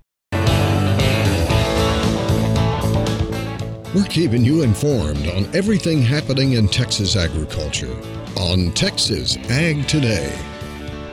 We're 3.93 4.05
keeping 4.05 4.45
you 4.45 4.61
informed 4.61 5.27
on 5.27 5.53
everything 5.53 6.01
happening 6.01 6.53
in 6.53 6.69
Texas 6.69 7.17
agriculture 7.17 7.93
on 8.37 8.71
Texas 8.71 9.35
Ag 9.49 9.85
Today. 9.85 10.33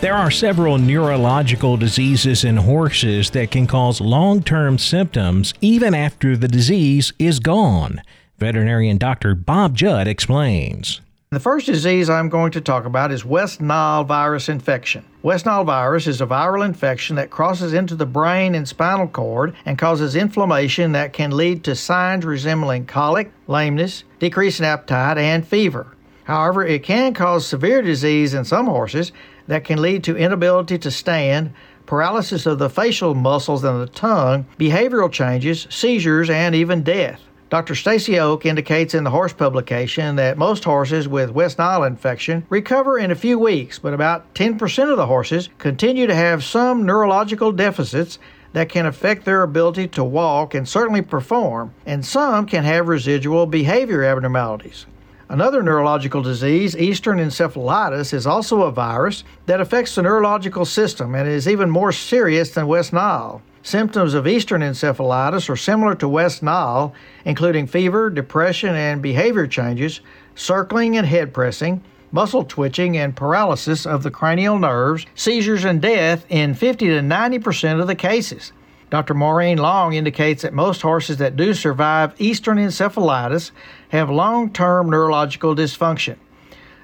There 0.00 0.14
are 0.14 0.30
several 0.30 0.78
neurological 0.78 1.76
diseases 1.76 2.44
in 2.44 2.56
horses 2.56 3.30
that 3.30 3.50
can 3.50 3.66
cause 3.66 4.00
long 4.00 4.44
term 4.44 4.78
symptoms 4.78 5.54
even 5.60 5.92
after 5.92 6.36
the 6.36 6.46
disease 6.46 7.12
is 7.18 7.40
gone. 7.40 8.00
Veterinarian 8.38 8.96
Dr. 8.96 9.34
Bob 9.34 9.76
Judd 9.76 10.06
explains. 10.06 11.00
The 11.30 11.40
first 11.40 11.66
disease 11.66 12.08
I'm 12.08 12.30
going 12.30 12.52
to 12.52 12.60
talk 12.62 12.86
about 12.86 13.12
is 13.12 13.22
West 13.22 13.60
Nile 13.60 14.02
virus 14.02 14.48
infection. 14.48 15.04
West 15.22 15.44
Nile 15.44 15.62
virus 15.62 16.06
is 16.06 16.22
a 16.22 16.26
viral 16.26 16.64
infection 16.64 17.16
that 17.16 17.28
crosses 17.28 17.74
into 17.74 17.94
the 17.94 18.06
brain 18.06 18.54
and 18.54 18.66
spinal 18.66 19.08
cord 19.08 19.54
and 19.66 19.76
causes 19.76 20.16
inflammation 20.16 20.92
that 20.92 21.12
can 21.12 21.36
lead 21.36 21.64
to 21.64 21.74
signs 21.74 22.24
resembling 22.24 22.86
colic, 22.86 23.30
lameness, 23.46 24.04
decrease 24.18 24.58
in 24.58 24.64
appetite, 24.64 25.18
and 25.18 25.46
fever. 25.46 25.94
However, 26.24 26.64
it 26.64 26.82
can 26.82 27.12
cause 27.12 27.46
severe 27.46 27.82
disease 27.82 28.32
in 28.32 28.46
some 28.46 28.64
horses 28.64 29.12
that 29.48 29.64
can 29.64 29.82
lead 29.82 30.04
to 30.04 30.16
inability 30.16 30.78
to 30.78 30.90
stand, 30.90 31.52
paralysis 31.84 32.46
of 32.46 32.58
the 32.58 32.70
facial 32.70 33.14
muscles 33.14 33.64
and 33.64 33.78
the 33.82 33.86
tongue, 33.86 34.46
behavioral 34.58 35.12
changes, 35.12 35.66
seizures, 35.68 36.30
and 36.30 36.54
even 36.54 36.82
death. 36.82 37.20
Dr. 37.50 37.74
Stacy 37.74 38.20
Oke 38.20 38.44
indicates 38.44 38.92
in 38.92 39.04
the 39.04 39.10
horse 39.10 39.32
publication 39.32 40.16
that 40.16 40.36
most 40.36 40.64
horses 40.64 41.08
with 41.08 41.30
West 41.30 41.56
Nile 41.56 41.82
infection 41.82 42.44
recover 42.50 42.98
in 42.98 43.10
a 43.10 43.14
few 43.14 43.38
weeks, 43.38 43.78
but 43.78 43.94
about 43.94 44.34
10% 44.34 44.90
of 44.90 44.98
the 44.98 45.06
horses 45.06 45.48
continue 45.56 46.06
to 46.06 46.14
have 46.14 46.44
some 46.44 46.84
neurological 46.84 47.50
deficits 47.50 48.18
that 48.52 48.68
can 48.68 48.84
affect 48.84 49.24
their 49.24 49.42
ability 49.42 49.88
to 49.88 50.04
walk 50.04 50.52
and 50.52 50.68
certainly 50.68 51.00
perform, 51.00 51.72
and 51.86 52.04
some 52.04 52.44
can 52.44 52.64
have 52.64 52.86
residual 52.86 53.46
behavior 53.46 54.04
abnormalities. 54.04 54.84
Another 55.30 55.62
neurological 55.62 56.20
disease, 56.20 56.76
Eastern 56.76 57.18
encephalitis, 57.18 58.12
is 58.12 58.26
also 58.26 58.62
a 58.62 58.70
virus 58.70 59.24
that 59.46 59.60
affects 59.60 59.94
the 59.94 60.02
neurological 60.02 60.66
system 60.66 61.14
and 61.14 61.26
is 61.26 61.48
even 61.48 61.70
more 61.70 61.92
serious 61.92 62.50
than 62.50 62.66
West 62.66 62.92
Nile. 62.92 63.40
Symptoms 63.62 64.14
of 64.14 64.26
eastern 64.26 64.62
encephalitis 64.62 65.48
are 65.50 65.56
similar 65.56 65.94
to 65.96 66.08
West 66.08 66.42
Nile, 66.42 66.94
including 67.24 67.66
fever, 67.66 68.08
depression, 68.08 68.74
and 68.74 69.02
behavior 69.02 69.46
changes, 69.46 70.00
circling 70.34 70.96
and 70.96 71.06
head 71.06 71.34
pressing, 71.34 71.82
muscle 72.12 72.44
twitching, 72.44 72.96
and 72.96 73.16
paralysis 73.16 73.84
of 73.84 74.02
the 74.02 74.10
cranial 74.10 74.58
nerves, 74.58 75.06
seizures, 75.14 75.64
and 75.64 75.82
death 75.82 76.24
in 76.28 76.54
50 76.54 76.86
to 76.86 77.02
90 77.02 77.38
percent 77.40 77.80
of 77.80 77.86
the 77.86 77.94
cases. 77.94 78.52
Dr. 78.90 79.12
Maureen 79.12 79.58
Long 79.58 79.92
indicates 79.92 80.42
that 80.42 80.54
most 80.54 80.80
horses 80.80 81.18
that 81.18 81.36
do 81.36 81.52
survive 81.52 82.14
eastern 82.18 82.56
encephalitis 82.56 83.50
have 83.90 84.08
long 84.08 84.50
term 84.50 84.88
neurological 84.88 85.54
dysfunction. 85.54 86.16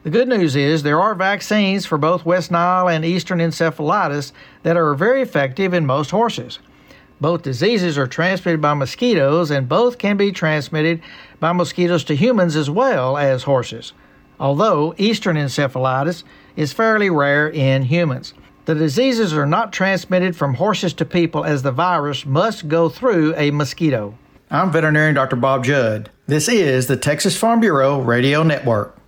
The 0.04 0.10
good 0.10 0.28
news 0.28 0.54
is 0.54 0.82
there 0.82 1.00
are 1.00 1.14
vaccines 1.14 1.86
for 1.86 1.96
both 1.96 2.26
West 2.26 2.50
Nile 2.50 2.90
and 2.90 3.06
eastern 3.06 3.38
encephalitis 3.38 4.32
that 4.62 4.76
are 4.76 4.94
very 4.94 5.22
effective 5.22 5.72
in 5.72 5.86
most 5.86 6.10
horses. 6.10 6.58
Both 7.22 7.40
diseases 7.40 7.96
are 7.96 8.06
transmitted 8.06 8.60
by 8.60 8.74
mosquitoes, 8.74 9.50
and 9.50 9.66
both 9.66 9.96
can 9.96 10.18
be 10.18 10.30
transmitted 10.30 11.00
by 11.40 11.52
mosquitoes 11.52 12.04
to 12.04 12.14
humans 12.14 12.54
as 12.54 12.68
well 12.68 13.16
as 13.16 13.44
horses, 13.44 13.94
although 14.38 14.94
eastern 14.98 15.36
encephalitis 15.36 16.22
is 16.54 16.74
fairly 16.74 17.08
rare 17.08 17.48
in 17.48 17.84
humans. 17.84 18.34
The 18.66 18.74
diseases 18.74 19.32
are 19.32 19.46
not 19.46 19.72
transmitted 19.72 20.36
from 20.36 20.52
horses 20.52 20.92
to 20.94 21.06
people 21.06 21.44
as 21.44 21.62
the 21.62 21.72
virus 21.72 22.26
must 22.26 22.68
go 22.68 22.90
through 22.90 23.34
a 23.36 23.52
mosquito. 23.52 24.18
I'm 24.50 24.70
veterinarian 24.70 25.14
Dr. 25.14 25.36
Bob 25.36 25.64
Judd. 25.64 26.10
This 26.26 26.46
is 26.46 26.88
the 26.88 26.98
Texas 26.98 27.38
Farm 27.38 27.60
Bureau 27.60 28.02
Radio 28.02 28.42
Network. 28.42 28.98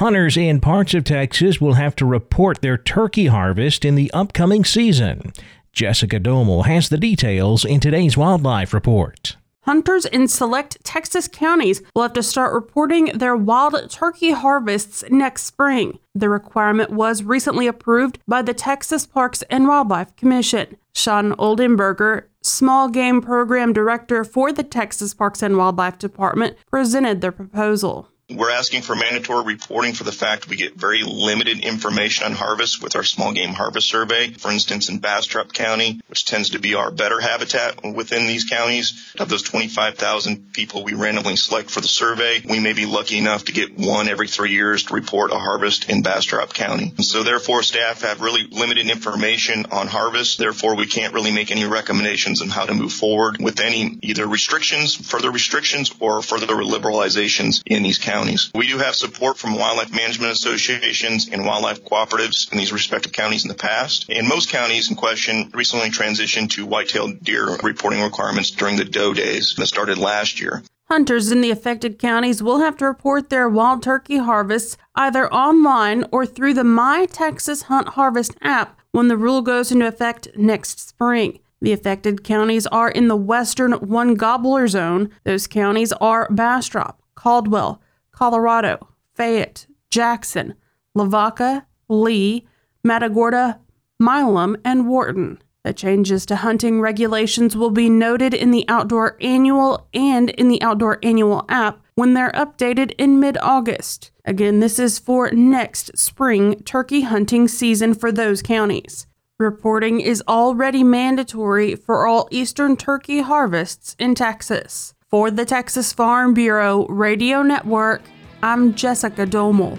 Hunters 0.00 0.38
in 0.38 0.60
parts 0.60 0.94
of 0.94 1.04
Texas 1.04 1.60
will 1.60 1.74
have 1.74 1.94
to 1.96 2.06
report 2.06 2.62
their 2.62 2.78
turkey 2.78 3.26
harvest 3.26 3.84
in 3.84 3.96
the 3.96 4.10
upcoming 4.12 4.64
season. 4.64 5.34
Jessica 5.74 6.18
Domel 6.18 6.64
has 6.64 6.88
the 6.88 6.96
details 6.96 7.66
in 7.66 7.80
today's 7.80 8.16
Wildlife 8.16 8.72
Report. 8.72 9.36
Hunters 9.64 10.06
in 10.06 10.26
select 10.26 10.82
Texas 10.84 11.28
counties 11.28 11.82
will 11.94 12.04
have 12.04 12.14
to 12.14 12.22
start 12.22 12.54
reporting 12.54 13.18
their 13.18 13.36
wild 13.36 13.90
turkey 13.90 14.30
harvests 14.30 15.04
next 15.10 15.42
spring. 15.42 15.98
The 16.14 16.30
requirement 16.30 16.88
was 16.88 17.22
recently 17.22 17.66
approved 17.66 18.20
by 18.26 18.40
the 18.40 18.54
Texas 18.54 19.04
Parks 19.04 19.42
and 19.50 19.68
Wildlife 19.68 20.16
Commission. 20.16 20.78
Sean 20.94 21.32
Oldenburger, 21.32 22.24
Small 22.42 22.88
Game 22.88 23.20
Program 23.20 23.74
Director 23.74 24.24
for 24.24 24.50
the 24.50 24.64
Texas 24.64 25.12
Parks 25.12 25.42
and 25.42 25.58
Wildlife 25.58 25.98
Department, 25.98 26.56
presented 26.70 27.20
the 27.20 27.32
proposal. 27.32 28.08
We're 28.32 28.50
asking 28.50 28.82
for 28.82 28.94
mandatory 28.94 29.44
reporting 29.44 29.92
for 29.92 30.04
the 30.04 30.12
fact 30.12 30.48
we 30.48 30.54
get 30.54 30.76
very 30.76 31.02
limited 31.02 31.64
information 31.64 32.26
on 32.26 32.32
harvest 32.32 32.80
with 32.80 32.94
our 32.94 33.02
small 33.02 33.32
game 33.32 33.50
harvest 33.50 33.88
survey. 33.88 34.30
For 34.30 34.52
instance, 34.52 34.88
in 34.88 34.98
Bastrop 34.98 35.52
County, 35.52 36.00
which 36.06 36.26
tends 36.26 36.50
to 36.50 36.60
be 36.60 36.76
our 36.76 36.92
better 36.92 37.18
habitat 37.18 37.82
within 37.82 38.28
these 38.28 38.44
counties, 38.44 39.12
of 39.18 39.28
those 39.28 39.42
25,000 39.42 40.52
people 40.52 40.84
we 40.84 40.94
randomly 40.94 41.34
select 41.34 41.70
for 41.70 41.80
the 41.80 41.88
survey, 41.88 42.40
we 42.48 42.60
may 42.60 42.72
be 42.72 42.86
lucky 42.86 43.18
enough 43.18 43.46
to 43.46 43.52
get 43.52 43.76
one 43.76 44.08
every 44.08 44.28
three 44.28 44.52
years 44.52 44.84
to 44.84 44.94
report 44.94 45.32
a 45.32 45.38
harvest 45.38 45.90
in 45.90 46.02
Bastrop 46.02 46.54
County. 46.54 46.92
And 46.96 47.04
so 47.04 47.24
therefore 47.24 47.64
staff 47.64 48.02
have 48.02 48.20
really 48.20 48.46
limited 48.48 48.88
information 48.88 49.66
on 49.72 49.88
harvest. 49.88 50.38
Therefore 50.38 50.76
we 50.76 50.86
can't 50.86 51.14
really 51.14 51.32
make 51.32 51.50
any 51.50 51.64
recommendations 51.64 52.42
on 52.42 52.48
how 52.48 52.66
to 52.66 52.74
move 52.74 52.92
forward 52.92 53.38
with 53.40 53.58
any 53.58 53.98
either 54.02 54.26
restrictions, 54.26 54.94
further 54.94 55.32
restrictions 55.32 55.92
or 55.98 56.22
further 56.22 56.46
liberalizations 56.46 57.62
in 57.66 57.82
these 57.82 57.98
counties 57.98 58.19
counties. 58.20 58.50
We 58.54 58.68
do 58.68 58.78
have 58.78 58.94
support 58.94 59.38
from 59.38 59.56
wildlife 59.56 59.92
management 59.94 60.32
associations 60.32 61.28
and 61.30 61.44
wildlife 61.44 61.84
cooperatives 61.84 62.52
in 62.52 62.58
these 62.58 62.72
respective 62.72 63.12
counties 63.12 63.44
in 63.44 63.48
the 63.48 63.54
past. 63.54 64.06
And 64.10 64.28
most 64.28 64.50
counties 64.50 64.90
in 64.90 64.96
question 64.96 65.50
recently 65.54 65.88
transitioned 65.88 66.50
to 66.50 66.66
white-tailed 66.66 67.22
deer 67.22 67.56
reporting 67.62 68.02
requirements 68.02 68.50
during 68.50 68.76
the 68.76 68.84
doe 68.84 69.14
days 69.14 69.54
that 69.56 69.66
started 69.66 69.98
last 69.98 70.40
year. 70.40 70.62
Hunters 70.88 71.30
in 71.30 71.40
the 71.40 71.52
affected 71.52 71.98
counties 71.98 72.42
will 72.42 72.58
have 72.58 72.76
to 72.78 72.84
report 72.84 73.30
their 73.30 73.48
wild 73.48 73.82
turkey 73.82 74.18
harvests 74.18 74.76
either 74.96 75.32
online 75.32 76.04
or 76.10 76.26
through 76.26 76.54
the 76.54 76.64
My 76.64 77.06
Texas 77.06 77.62
Hunt 77.62 77.90
Harvest 77.90 78.32
app 78.42 78.78
when 78.90 79.08
the 79.08 79.16
rule 79.16 79.40
goes 79.40 79.70
into 79.70 79.86
effect 79.86 80.28
next 80.36 80.88
spring. 80.88 81.38
The 81.62 81.72
affected 81.72 82.24
counties 82.24 82.66
are 82.66 82.90
in 82.90 83.06
the 83.06 83.16
western 83.16 83.72
one 83.72 84.14
gobbler 84.14 84.66
zone. 84.66 85.10
Those 85.24 85.46
counties 85.46 85.92
are 85.92 86.26
Bastrop, 86.30 87.00
Caldwell, 87.14 87.80
Colorado, 88.20 88.86
Fayette, 89.14 89.66
Jackson, 89.90 90.54
Lavaca, 90.94 91.64
Lee, 91.88 92.46
Matagorda, 92.84 93.58
Milam, 93.98 94.58
and 94.62 94.86
Wharton. 94.86 95.40
The 95.64 95.72
changes 95.72 96.26
to 96.26 96.36
hunting 96.36 96.82
regulations 96.82 97.56
will 97.56 97.70
be 97.70 97.88
noted 97.88 98.34
in 98.34 98.50
the 98.50 98.66
Outdoor 98.68 99.16
Annual 99.22 99.88
and 99.94 100.28
in 100.28 100.48
the 100.48 100.60
Outdoor 100.60 100.98
Annual 101.02 101.46
app 101.48 101.80
when 101.94 102.12
they're 102.12 102.32
updated 102.32 102.92
in 102.98 103.20
mid 103.20 103.38
August. 103.40 104.10
Again, 104.26 104.60
this 104.60 104.78
is 104.78 104.98
for 104.98 105.30
next 105.30 105.96
spring 105.96 106.62
turkey 106.64 107.00
hunting 107.00 107.48
season 107.48 107.94
for 107.94 108.12
those 108.12 108.42
counties. 108.42 109.06
Reporting 109.38 110.02
is 110.02 110.22
already 110.28 110.84
mandatory 110.84 111.74
for 111.74 112.06
all 112.06 112.28
eastern 112.30 112.76
turkey 112.76 113.20
harvests 113.20 113.96
in 113.98 114.14
Texas. 114.14 114.92
For 115.10 115.28
the 115.32 115.44
Texas 115.44 115.92
Farm 115.92 116.34
Bureau 116.34 116.86
Radio 116.86 117.42
Network, 117.42 118.00
I'm 118.44 118.74
Jessica 118.74 119.26
Domel. 119.26 119.76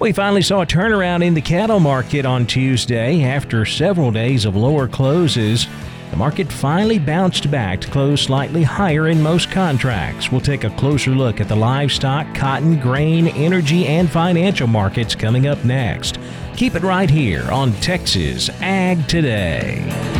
We 0.00 0.10
finally 0.10 0.42
saw 0.42 0.62
a 0.62 0.66
turnaround 0.66 1.24
in 1.24 1.34
the 1.34 1.40
cattle 1.40 1.78
market 1.78 2.26
on 2.26 2.48
Tuesday 2.48 3.22
after 3.22 3.64
several 3.64 4.10
days 4.10 4.44
of 4.44 4.56
lower 4.56 4.88
closes. 4.88 5.68
The 6.10 6.16
market 6.16 6.50
finally 6.50 6.98
bounced 6.98 7.48
back 7.48 7.80
to 7.82 7.90
close 7.92 8.22
slightly 8.22 8.64
higher 8.64 9.06
in 9.06 9.22
most 9.22 9.52
contracts. 9.52 10.32
We'll 10.32 10.40
take 10.40 10.64
a 10.64 10.70
closer 10.70 11.12
look 11.12 11.40
at 11.40 11.46
the 11.46 11.54
livestock, 11.54 12.34
cotton, 12.34 12.80
grain, 12.80 13.28
energy, 13.28 13.86
and 13.86 14.10
financial 14.10 14.66
markets 14.66 15.14
coming 15.14 15.46
up 15.46 15.64
next. 15.64 16.18
Keep 16.56 16.74
it 16.74 16.82
right 16.82 17.08
here 17.08 17.48
on 17.52 17.72
Texas 17.74 18.50
Ag 18.60 19.06
Today. 19.06 20.19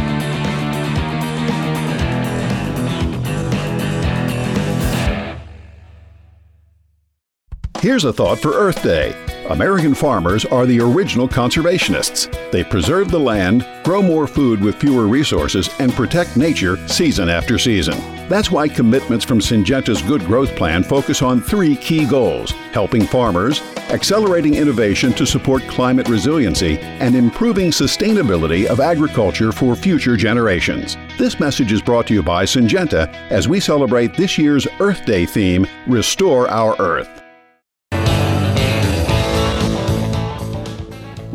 Here's 7.80 8.04
a 8.04 8.12
thought 8.12 8.38
for 8.38 8.52
Earth 8.52 8.82
Day. 8.82 9.14
American 9.48 9.94
farmers 9.94 10.44
are 10.44 10.66
the 10.66 10.80
original 10.80 11.26
conservationists. 11.26 12.28
They 12.50 12.62
preserve 12.62 13.10
the 13.10 13.18
land, 13.18 13.66
grow 13.84 14.02
more 14.02 14.26
food 14.26 14.60
with 14.60 14.74
fewer 14.74 15.06
resources, 15.06 15.70
and 15.78 15.90
protect 15.90 16.36
nature 16.36 16.76
season 16.88 17.30
after 17.30 17.56
season. 17.58 17.96
That's 18.28 18.50
why 18.50 18.68
commitments 18.68 19.24
from 19.24 19.38
Syngenta's 19.38 20.02
Good 20.02 20.20
Growth 20.26 20.54
Plan 20.56 20.82
focus 20.82 21.22
on 21.22 21.40
three 21.40 21.74
key 21.74 22.04
goals 22.04 22.50
helping 22.72 23.06
farmers, 23.06 23.62
accelerating 23.88 24.56
innovation 24.56 25.14
to 25.14 25.24
support 25.24 25.62
climate 25.62 26.10
resiliency, 26.10 26.78
and 26.78 27.16
improving 27.16 27.70
sustainability 27.70 28.66
of 28.66 28.80
agriculture 28.80 29.52
for 29.52 29.74
future 29.74 30.18
generations. 30.18 30.98
This 31.16 31.40
message 31.40 31.72
is 31.72 31.80
brought 31.80 32.06
to 32.08 32.14
you 32.14 32.22
by 32.22 32.44
Syngenta 32.44 33.10
as 33.30 33.48
we 33.48 33.58
celebrate 33.58 34.12
this 34.12 34.36
year's 34.36 34.68
Earth 34.80 35.06
Day 35.06 35.24
theme 35.24 35.66
Restore 35.86 36.46
Our 36.50 36.76
Earth. 36.78 37.19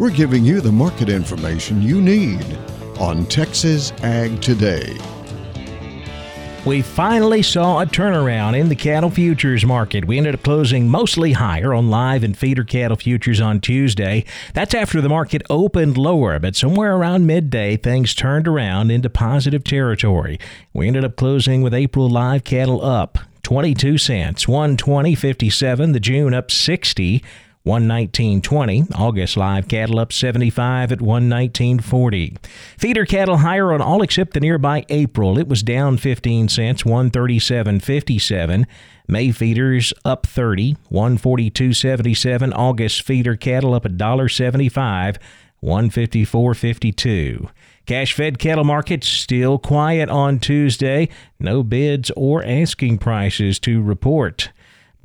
We're 0.05 0.12
giving 0.12 0.45
you 0.45 0.62
the 0.62 0.71
market 0.71 1.09
information 1.09 1.81
you 1.81 2.00
need 2.00 2.45
on 3.00 3.25
Texas 3.25 3.91
Ag 4.03 4.39
Today. 4.39 4.95
We 6.63 6.83
finally 6.83 7.41
saw 7.41 7.81
a 7.81 7.88
turnaround 7.88 8.55
in 8.55 8.69
the 8.69 8.75
cattle 8.75 9.09
futures 9.09 9.65
market. 9.65 10.05
We 10.05 10.19
ended 10.19 10.35
up 10.35 10.43
closing 10.43 10.88
mostly 10.88 11.31
higher 11.31 11.74
on 11.74 11.89
live 11.89 12.24
and 12.24 12.38
feeder 12.38 12.63
cattle 12.63 12.97
futures 12.97 13.41
on 13.41 13.62
Tuesday. 13.62 14.25
That's 14.53 14.75
after 14.75 15.01
the 15.01 15.09
market 15.09 15.41
opened 15.50 15.97
lower, 15.97 16.38
but 16.38 16.55
somewhere 16.55 16.95
around 16.95 17.25
midday, 17.25 17.75
things 17.75 18.13
turned 18.13 18.47
around 18.47 18.91
into 18.91 19.09
positive 19.09 19.63
territory. 19.63 20.39
We 20.71 20.85
ended 20.85 21.03
up 21.03 21.15
closing 21.15 21.63
with 21.63 21.74
April 21.74 22.07
live 22.11 22.44
cattle 22.44 22.85
up 22.85 23.18
22 23.41 23.98
cents, 23.98 24.46
120.57. 24.46 25.94
The 25.94 26.00
June 26.00 26.35
up 26.35 26.51
60. 26.51 27.24
119.20. 27.66 28.96
August 28.96 29.38
live 29.38 29.68
cattle 29.68 29.98
up 29.98 30.14
75 30.14 30.92
at 30.92 31.00
119.40. 31.00 32.38
Feeder 32.78 33.06
cattle 33.06 33.38
higher 33.38 33.74
on 33.74 33.82
all 33.82 34.04
except 34.04 34.34
the 34.34 34.40
nearby 34.40 34.86
April. 34.90 35.40
It 35.40 35.48
was 35.48 35.64
down 35.64 35.98
15 35.98 36.48
cents, 36.50 36.84
137.57. 36.84 38.66
May 39.08 39.32
feeders 39.32 39.94
up 40.04 40.28
30, 40.28 40.75
142.77. 40.92 42.54
August 42.56 43.01
feeder 43.01 43.36
cattle 43.36 43.74
up 43.74 43.84
$1.75, 43.84 45.18
154.52. 45.64 47.50
Cash 47.86 48.14
fed 48.14 48.40
cattle 48.40 48.64
market 48.64 49.04
still 49.04 49.60
quiet 49.60 50.10
on 50.10 50.40
Tuesday. 50.40 51.08
No 51.40 51.64
bids 51.64 52.12
or 52.16 52.44
asking 52.44 52.98
prices 52.98 53.60
to 53.60 53.82
report. 53.82 54.51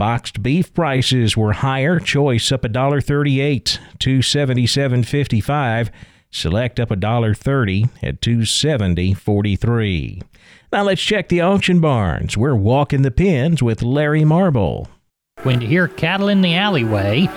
Boxed 0.00 0.42
beef 0.42 0.72
prices 0.72 1.36
were 1.36 1.52
higher. 1.52 2.00
Choice 2.00 2.50
up 2.50 2.64
a 2.64 2.70
$1.38 2.70 3.78
to 3.98 4.20
77.55. 4.20 5.90
Select 6.30 6.80
up 6.80 6.88
$1.30 6.88 7.90
at 8.02 8.22
270.43. 8.22 10.22
Now 10.72 10.84
let's 10.84 11.02
check 11.02 11.28
the 11.28 11.42
auction 11.42 11.80
barns. 11.80 12.34
We're 12.34 12.54
walking 12.54 13.02
the 13.02 13.10
pens 13.10 13.62
with 13.62 13.82
Larry 13.82 14.24
Marble. 14.24 14.88
When 15.42 15.60
you 15.60 15.68
hear 15.68 15.86
cattle 15.86 16.28
in 16.28 16.40
the 16.40 16.54
alleyway, 16.54 17.28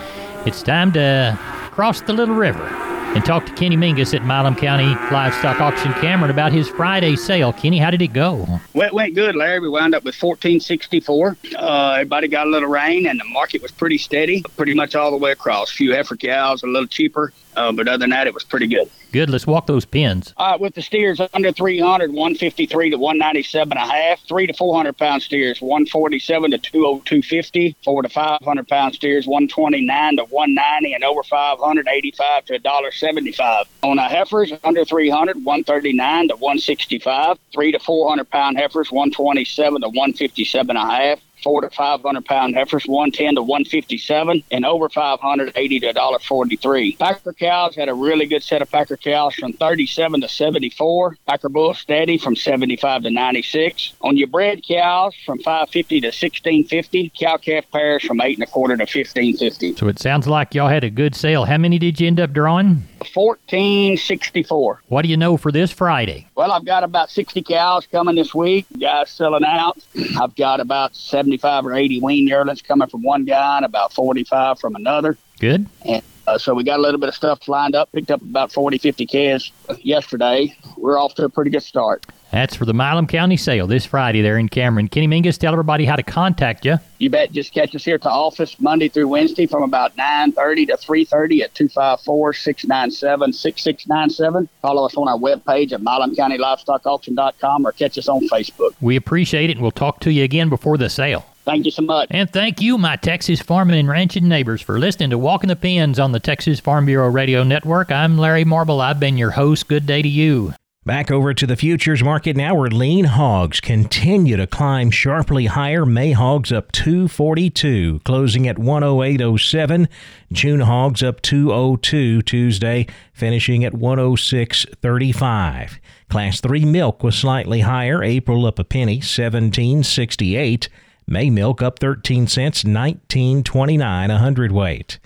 it's 0.46 0.64
time 0.64 0.94
to 0.94 1.38
cross 1.74 2.00
the 2.00 2.14
little 2.14 2.36
river 2.36 2.93
and 3.16 3.24
talk 3.24 3.46
to 3.46 3.54
Kenny 3.54 3.78
Mingus 3.78 4.14
at 4.14 4.24
Milam 4.24 4.56
County 4.56 4.96
Livestock 5.12 5.62
Auction 5.62 5.94
Cameron 5.94 6.32
about 6.32 6.52
his 6.52 6.68
Friday 6.68 7.16
sale. 7.16 7.54
Kenny, 7.54 7.78
how 7.78 7.92
did 7.92 8.02
it 8.02 8.14
go? 8.14 8.46
Well, 8.74 8.88
it 8.88 8.94
went 8.94 9.16
good, 9.16 9.36
Larry. 9.36 9.60
We 9.60 9.70
wound 9.70 9.94
up 9.94 10.04
with 10.04 10.16
1464. 10.16 11.38
Uh, 11.56 11.92
everybody 11.94 12.28
got 12.28 12.48
a 12.48 12.50
little 12.50 12.70
rain, 12.70 13.06
and 13.08 13.20
the 13.20 13.26
market 13.26 13.62
was 13.62 13.72
pretty 13.72 13.98
steady, 13.98 14.44
pretty 14.58 14.74
much 14.74 14.96
all 14.96 15.12
the 15.12 15.18
way 15.18 15.32
across. 15.32 15.72
A 15.72 15.74
few 15.76 15.94
heifer 15.94 16.16
cows, 16.16 16.64
a 16.64 16.68
little 16.68 16.88
cheaper, 16.88 17.34
uh, 17.56 17.72
but 17.72 17.88
other 17.88 18.00
than 18.00 18.10
that, 18.12 18.28
it 18.28 18.34
was 18.34 18.44
pretty 18.44 18.68
good. 18.68 18.90
Good. 19.12 19.30
Let's 19.30 19.46
walk 19.46 19.68
those 19.68 19.86
pins. 19.86 20.34
Uh, 20.38 20.58
with 20.60 20.74
the 20.74 20.82
steers 20.82 21.22
under 21.34 21.52
300, 21.52 22.12
153 22.12 22.90
to 22.90 22.98
197 22.98 23.78
and 23.78 23.90
a 23.90 23.94
half. 23.94 24.20
Three 24.28 24.48
to 24.48 24.54
400 24.54 24.98
pound 24.98 25.22
steers, 25.22 25.62
147 25.62 26.52
to 26.52 26.58
202.50. 26.58 27.76
Four 27.84 28.02
to 28.02 28.10
500 28.10 28.68
pound 28.68 28.96
steers, 28.96 29.28
129 29.28 30.18
to 30.18 30.24
190, 30.24 30.94
and 30.94 31.04
over 31.04 31.22
500, 31.22 31.88
85 31.88 32.46
to 32.46 32.60
$1.75. 32.60 33.66
On 33.84 33.98
the 33.98 34.02
heifers 34.02 34.52
under 34.64 34.84
300, 34.84 35.38
139 35.38 36.28
to 36.30 36.36
165. 36.36 37.38
Three 37.54 37.72
to 37.72 37.80
400 37.80 38.30
pound 38.30 38.58
heifers, 38.58 38.92
127 38.92 39.82
to 39.82 39.88
157 39.90 40.76
and 40.76 40.90
a 40.90 40.92
half 40.92 41.20
four 41.44 41.62
to 41.62 41.70
five 41.70 42.02
hundred 42.02 42.26
pound 42.26 42.56
heifers, 42.56 42.86
one 42.86 43.12
ten 43.12 43.36
to 43.36 43.44
one 43.44 43.66
fifty 43.66 43.98
seven, 43.98 44.44
and 44.52 44.66
over 44.66 44.90
five 44.90 45.20
hundred 45.20 45.52
eighty 45.56 45.80
to 45.82 45.94
dollar 45.94 46.20
forty 46.20 46.56
three. 46.56 46.96
Packer 46.96 47.34
cows 47.34 47.76
had 47.76 47.90
a 47.90 47.94
really 47.94 48.26
good 48.26 48.44
set 48.44 48.62
of 48.62 48.72
Packer 48.72 48.98
cows 48.98 49.36
from 49.36 49.54
thirty 49.54 49.86
seven 49.86 50.22
to 50.22 50.30
seventy 50.30 50.70
four. 50.70 51.18
Packer 51.28 51.50
bull 51.50 51.74
steady 51.74 52.18
from 52.18 52.36
seventy 52.36 52.78
five 52.78 53.04
to 53.04 53.10
ninety 53.10 53.44
six. 53.44 53.94
On 54.02 54.18
your 54.18 54.28
bred 54.28 54.66
cows 54.66 55.14
from 55.26 55.40
five 55.40 55.70
fifty 55.70 56.00
to 56.02 56.12
sixteen 56.12 56.66
fifty. 56.66 57.12
Cow 57.20 57.38
calf 57.38 57.66
pairs 57.72 58.04
from 58.04 58.22
eight 58.22 58.38
and 58.38 58.48
a 58.48 58.52
quarter 58.52 58.78
to 58.78 58.86
fifteen 58.86 59.38
fifty. 59.38 59.76
So 59.76 59.88
it 59.88 60.00
sounds 60.00 60.28
like 60.28 60.56
y'all 60.56 60.70
had 60.70 60.84
a 60.84 60.90
good 60.90 61.16
sale. 61.16 61.46
How 61.46 61.58
many 61.58 61.78
did 61.78 62.00
you 62.00 62.08
end 62.08 62.20
up 62.20 62.34
drawing? 62.34 62.84
Fourteen 63.04 63.98
sixty 63.98 64.44
four. 64.44 64.82
What 64.88 65.04
do 65.04 65.10
you 65.10 65.18
know 65.18 65.38
for 65.38 65.52
this 65.52 65.72
Friday? 65.72 66.28
Well, 66.36 66.52
I've 66.52 66.66
got 66.66 66.84
about 66.84 67.10
sixty 67.10 67.42
cows 67.42 67.88
coming 67.88 68.16
this 68.16 68.34
week. 68.34 68.66
Guys 68.80 69.12
selling 69.12 69.44
out. 69.46 69.78
I've 70.20 70.36
got 70.36 70.60
about 70.60 70.96
75 70.96 71.66
or 71.66 71.74
80 71.74 72.02
wean 72.02 72.28
yearlings 72.28 72.62
coming 72.62 72.88
from 72.88 73.04
one 73.04 73.26
guy 73.26 73.58
and 73.58 73.66
about 73.66 73.94
45 73.94 74.60
from 74.60 74.76
another. 74.76 75.18
Good. 75.40 75.68
And 75.86 76.02
uh, 76.28 76.38
so 76.38 76.54
we 76.54 76.64
got 76.64 76.80
a 76.80 76.82
little 76.82 77.00
bit 77.00 77.10
of 77.10 77.16
stuff 77.16 77.48
lined 77.48 77.76
up, 77.76 77.92
picked 77.92 78.12
up 78.12 78.22
about 78.22 78.52
40, 78.52 78.78
50 78.78 79.06
calves 79.06 79.52
yesterday. 79.82 80.56
We're 80.78 80.98
off 80.98 81.16
to 81.16 81.26
a 81.26 81.30
pretty 81.30 81.52
good 81.52 81.64
start. 81.64 82.06
That's 82.32 82.56
for 82.56 82.64
the 82.66 82.74
Milam 82.74 83.06
County 83.06 83.38
sale 83.38 83.68
this 83.68 83.86
Friday 83.86 84.22
there 84.22 84.40
in 84.40 84.50
Cameron. 84.50 84.88
Kenny 84.88 85.08
Mingus, 85.08 85.38
tell 85.38 85.54
everybody 85.54 85.86
how 85.86 85.96
to 85.96 86.02
contact 86.02 86.66
you. 86.66 86.80
You 86.98 87.12
bet. 87.12 87.32
Just 87.32 87.54
catch 87.54 87.76
us 87.76 87.86
here 87.86 87.94
at 87.96 88.02
the 88.02 88.10
office 88.10 88.60
Monday 88.60 88.90
through 88.90 89.08
Wednesday 89.08 89.46
from 89.46 89.62
about 89.62 89.96
9.30 89.98 90.68
to 90.68 90.78
3.30 90.78 91.44
at 91.44 91.54
254-697-6697. 91.54 94.50
Follow 94.62 94.86
us 94.86 94.96
on 94.96 95.08
our 95.08 95.20
webpage 95.20 95.74
at 95.74 95.82
milamcountylivestockauction.com 95.82 97.68
or 97.68 97.72
catch 97.74 98.00
us 98.00 98.08
on 98.08 98.28
Facebook. 98.30 98.74
We 98.82 98.96
appreciate 98.96 99.52
it, 99.52 99.54
and 99.54 99.62
we'll 99.62 99.70
talk 99.72 100.00
to 100.02 100.12
you 100.12 100.24
again 100.24 100.50
before 100.50 100.80
the 100.80 100.90
sale. 100.90 101.24
Thank 101.46 101.66
you 101.66 101.72
so 101.72 101.82
much. 101.82 102.08
And 102.12 102.32
thank 102.32 102.62
you, 102.62 102.78
my 102.78 102.96
Texas 102.96 103.42
farming 103.42 103.78
and 103.78 103.90
ranching 103.90 104.28
neighbors, 104.28 104.62
for 104.62 104.80
listening 104.80 105.10
to 105.10 105.18
Walking 105.18 105.50
the 105.50 105.56
Pens 105.56 106.00
on 106.00 106.14
the 106.14 106.20
Texas 106.20 106.60
Farm 106.60 106.86
Bureau 106.86 107.10
Radio 107.10 107.44
Network. 107.44 107.92
I'm 107.92 108.18
Larry 108.18 108.46
Marble. 108.46 108.80
I've 108.80 109.00
been 109.00 109.18
your 109.18 109.32
host. 109.32 109.68
Good 109.68 109.86
day 109.86 110.02
to 110.02 110.08
you. 110.08 110.54
Back 110.86 111.12
over 111.12 111.34
to 111.34 111.48
the 111.48 111.56
futures 111.56 112.04
market 112.04 112.36
now 112.36 112.56
where 112.56 112.70
lean 112.70 113.06
hogs 113.06 113.62
continue 113.62 114.36
to 114.36 114.46
climb 114.46 114.92
sharply 114.92 115.46
higher. 115.46 115.86
May 115.86 116.12
hogs 116.12 116.52
up 116.52 116.74
242, 116.74 118.02
closing 118.04 118.50
at 118.50 118.58
108.07. 118.58 119.88
June 120.34 120.60
hogs 120.60 121.02
up 121.02 121.22
202 121.22 122.22
Tuesday, 122.24 122.86
finishing 123.14 123.64
at 123.64 123.72
106.35. 123.72 125.78
Class 126.10 126.42
3 126.42 126.66
milk 126.66 127.02
was 127.02 127.16
slightly 127.16 127.62
higher. 127.62 128.04
April 128.04 128.46
up 128.46 128.60
a 128.60 128.66
penny, 128.66 129.00
17.68. 129.00 130.68
May 131.08 131.30
milk 131.30 131.62
up 131.62 131.80
13 131.80 132.28
cents, 132.28 132.64
19.29 132.64 134.10
a 134.10 134.18
hundredweight. 134.18 135.00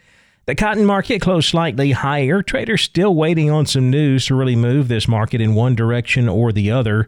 The 0.46 0.56
cotton 0.56 0.86
market 0.86 1.22
closed 1.22 1.50
slightly 1.50 1.92
higher. 1.92 2.42
Traders 2.42 2.82
still 2.82 3.14
waiting 3.14 3.52
on 3.52 3.66
some 3.66 3.90
news 3.90 4.28
to 4.28 4.36
really 4.36 4.56
move 4.56 4.88
this 4.88 5.08
market 5.08 5.42
in 5.42 5.56
one 5.56 5.76
direction 5.76 6.30
or 6.30 6.54
the 6.54 6.72
other. 6.72 7.08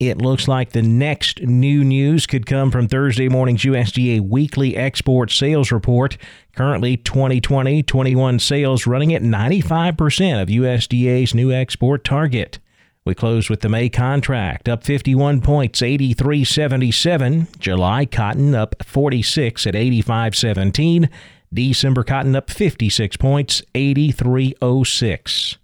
It 0.00 0.18
looks 0.18 0.46
like 0.46 0.70
the 0.70 0.80
next 0.80 1.42
new 1.42 1.82
news 1.82 2.24
could 2.26 2.46
come 2.46 2.70
from 2.70 2.86
Thursday 2.86 3.28
morning's 3.28 3.64
USDA 3.64 4.20
weekly 4.20 4.76
export 4.76 5.30
sales 5.30 5.72
report. 5.72 6.16
Currently, 6.54 6.98
2020 6.98 7.82
21 7.82 8.38
sales 8.38 8.86
running 8.86 9.12
at 9.12 9.22
95% 9.22 10.40
of 10.40 10.48
USDA's 10.48 11.34
new 11.34 11.52
export 11.52 12.04
target. 12.04 12.58
We 13.04 13.14
closed 13.14 13.48
with 13.48 13.60
the 13.60 13.68
May 13.68 13.88
contract 13.88 14.68
up 14.68 14.84
51 14.84 15.40
points, 15.40 15.80
83.77. 15.80 17.58
July 17.58 18.04
cotton 18.04 18.54
up 18.54 18.74
46 18.84 19.66
at 19.66 19.74
85.17. 19.74 21.08
December 21.52 22.04
cotton 22.04 22.36
up 22.36 22.50
56 22.50 23.16
points, 23.16 23.62
83.06. 23.74 25.56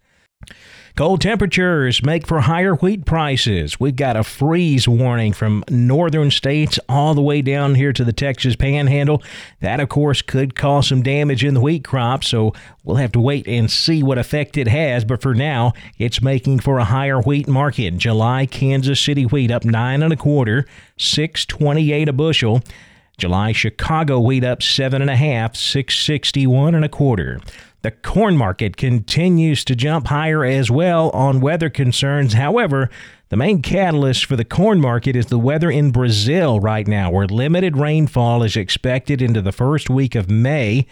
Cold 0.97 1.21
temperatures 1.21 2.05
make 2.05 2.25
for 2.25 2.43
higher 2.43 2.77
wheat 2.77 3.05
prices. 3.05 3.81
We've 3.81 3.97
got 3.97 4.17
a 4.17 4.23
freeze 4.23 4.87
warning 4.87 5.33
from 5.33 5.65
northern 5.69 6.31
states 6.31 6.79
all 6.89 7.15
the 7.15 7.21
way 7.21 7.43
down 7.43 7.75
here 7.75 7.93
to 7.93 8.05
the 8.05 8.13
Texas 8.13 8.55
panhandle. 8.55 9.21
That, 9.59 9.81
of 9.81 9.89
course, 9.89 10.23
could 10.23 10.55
cause 10.55 10.87
some 10.87 11.03
damage 11.03 11.43
in 11.43 11.55
the 11.55 11.61
wheat 11.61 11.83
crop, 11.83 12.23
so 12.23 12.53
we'll 12.85 12.99
have 12.99 13.11
to 13.11 13.21
wait 13.21 13.49
and 13.49 13.69
see 13.69 14.05
what 14.05 14.19
effect 14.19 14.57
it 14.57 14.69
has. 14.69 15.05
But 15.05 15.21
for 15.21 15.35
now, 15.35 15.73
it's 15.99 16.23
making 16.23 16.61
for 16.61 16.79
a 16.79 16.85
higher 16.85 17.21
wheat 17.21 17.49
market. 17.49 17.97
July 17.97 18.47
Kansas 18.47 19.01
City 19.01 19.25
wheat 19.25 19.51
up 19.51 19.65
nine 19.65 20.01
and 20.01 20.13
a 20.13 20.17
quarter, 20.17 20.65
628 20.97 22.09
a 22.09 22.13
bushel. 22.13 22.63
July 23.19 23.51
Chicago 23.51 24.21
wheat 24.21 24.45
up 24.45 24.63
seven 24.63 25.03
and 25.03 25.11
a 25.11 25.17
half, 25.17 25.57
661 25.57 26.77
and 26.77 26.85
a 26.85 26.89
quarter. 26.89 27.41
The 27.85 27.90
corn 27.90 28.38
market 28.38 28.79
continues 28.79 29.62
to 29.66 29.77
jump 29.77 30.07
higher 30.07 30.42
as 30.42 30.70
well 30.70 31.11
on 31.11 31.42
weather 31.42 31.68
concerns. 31.68 32.33
However, 32.33 32.88
the 33.29 33.37
main 33.37 33.61
catalyst 33.61 34.25
for 34.25 34.37
the 34.37 34.44
corn 34.47 34.81
market 34.81 35.14
is 35.14 35.27
the 35.27 35.38
weather 35.38 35.70
in 35.70 35.90
Brazil 35.90 36.61
right 36.61 36.88
now, 36.88 37.11
where 37.11 37.27
limited 37.27 37.77
rainfall 37.77 38.42
is 38.42 38.57
expected 38.57 39.20
into 39.20 39.42
the 39.42 39.53
first 39.53 39.90
week 39.90 40.14
of 40.14 40.31
May. 40.31 40.87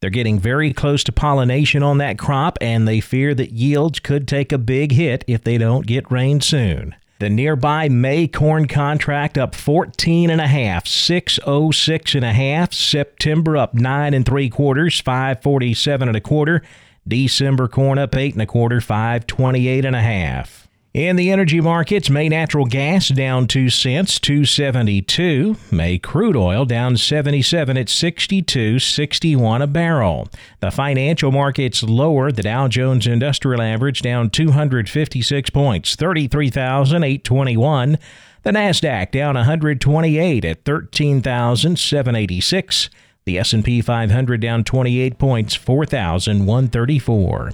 They're 0.00 0.10
getting 0.10 0.38
very 0.38 0.74
close 0.74 1.02
to 1.04 1.12
pollination 1.12 1.82
on 1.82 1.96
that 1.96 2.18
crop, 2.18 2.58
and 2.60 2.86
they 2.86 3.00
fear 3.00 3.34
that 3.36 3.52
yields 3.52 3.98
could 3.98 4.28
take 4.28 4.52
a 4.52 4.58
big 4.58 4.92
hit 4.92 5.24
if 5.26 5.44
they 5.44 5.56
don't 5.56 5.86
get 5.86 6.12
rain 6.12 6.42
soon. 6.42 6.94
The 7.20 7.30
nearby 7.30 7.88
May 7.88 8.26
corn 8.26 8.66
contract 8.66 9.38
up 9.38 9.54
14 9.54 10.30
and 10.30 10.40
a 10.40 10.48
half, 10.48 10.86
606 10.86 12.14
and 12.14 12.24
a 12.24 12.32
half. 12.32 12.72
September 12.72 13.56
up 13.56 13.72
nine 13.72 14.14
and 14.14 14.26
three 14.26 14.50
quarters, 14.50 15.00
547 15.00 16.08
and 16.08 16.16
a 16.16 16.20
quarter. 16.20 16.62
December 17.06 17.68
corn 17.68 17.98
up 17.98 18.16
eight 18.16 18.32
and 18.32 18.42
a 18.42 18.46
quarter, 18.46 18.80
528 18.80 19.84
and 19.84 19.94
a 19.94 20.00
half. 20.00 20.63
In 20.94 21.16
the 21.16 21.30
energy 21.32 21.60
markets, 21.60 22.08
May 22.08 22.28
natural 22.28 22.66
gas 22.66 23.08
down 23.08 23.48
2 23.48 23.68
cents, 23.68 24.20
272. 24.20 25.56
May 25.72 25.98
crude 25.98 26.36
oil 26.36 26.64
down 26.64 26.96
77 26.96 27.76
at 27.76 27.88
62.61 27.88 29.60
a 29.60 29.66
barrel. 29.66 30.28
The 30.60 30.70
financial 30.70 31.32
markets 31.32 31.82
lower. 31.82 32.30
The 32.30 32.44
Dow 32.44 32.68
Jones 32.68 33.08
Industrial 33.08 33.60
Average 33.60 34.02
down 34.02 34.30
256 34.30 35.50
points, 35.50 35.96
33,821. 35.96 37.98
The 38.44 38.52
Nasdaq 38.52 39.10
down 39.10 39.34
128 39.34 40.44
at 40.44 40.64
13,786. 40.64 42.90
The 43.24 43.38
S&P 43.40 43.80
500 43.80 44.40
down 44.40 44.62
28 44.62 45.18
points, 45.18 45.56
4,134. 45.56 47.50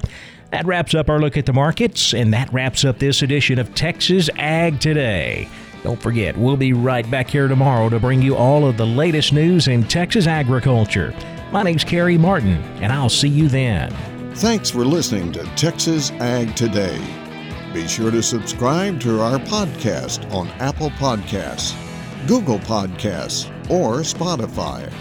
That 0.51 0.67
wraps 0.67 0.95
up 0.95 1.09
our 1.09 1.21
look 1.21 1.37
at 1.37 1.47
the 1.47 1.53
markets, 1.53 2.13
and 2.13 2.35
that 2.35 2.53
wraps 2.53 2.85
up 2.85 2.99
this 2.99 3.23
edition 3.23 3.61
of 3.61 3.73
Texas 3.75 4.29
Ag 4.37 4.81
Today. 4.81 5.49
Don't 5.85 6.03
forget, 6.03 6.37
we'll 6.37 6.57
be 6.57 6.73
right 6.73 7.09
back 7.09 7.31
here 7.31 7.47
tomorrow 7.47 7.89
to 7.89 8.01
bring 8.01 8.21
you 8.21 8.35
all 8.35 8.67
of 8.67 8.77
the 8.77 8.85
latest 8.85 9.33
news 9.33 9.69
in 9.69 9.85
Texas 9.85 10.27
agriculture. 10.27 11.15
My 11.53 11.63
name's 11.63 11.85
Kerry 11.85 12.19
Martin, 12.19 12.57
and 12.83 12.93
I'll 12.93 13.09
see 13.09 13.29
you 13.29 13.49
then. 13.49 13.95
Thanks 14.35 14.71
for 14.71 14.85
listening 14.85 15.31
to 15.33 15.45
Texas 15.55 16.11
Ag 16.13 16.55
Today. 16.57 17.01
Be 17.73 17.87
sure 17.87 18.11
to 18.11 18.23
subscribe 18.23 19.01
to 19.03 19.21
our 19.21 19.39
podcast 19.39 20.31
on 20.33 20.49
Apple 20.59 20.91
Podcasts, 20.91 21.77
Google 22.27 22.59
Podcasts, 22.59 23.49
or 23.71 23.99
Spotify. 24.01 24.93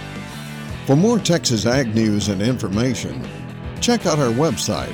For 0.86 0.96
more 0.96 1.18
Texas 1.18 1.66
Ag 1.66 1.94
news 1.96 2.30
and 2.30 2.40
information, 2.40 3.28
check 3.82 4.06
out 4.06 4.20
our 4.20 4.32
website 4.32 4.94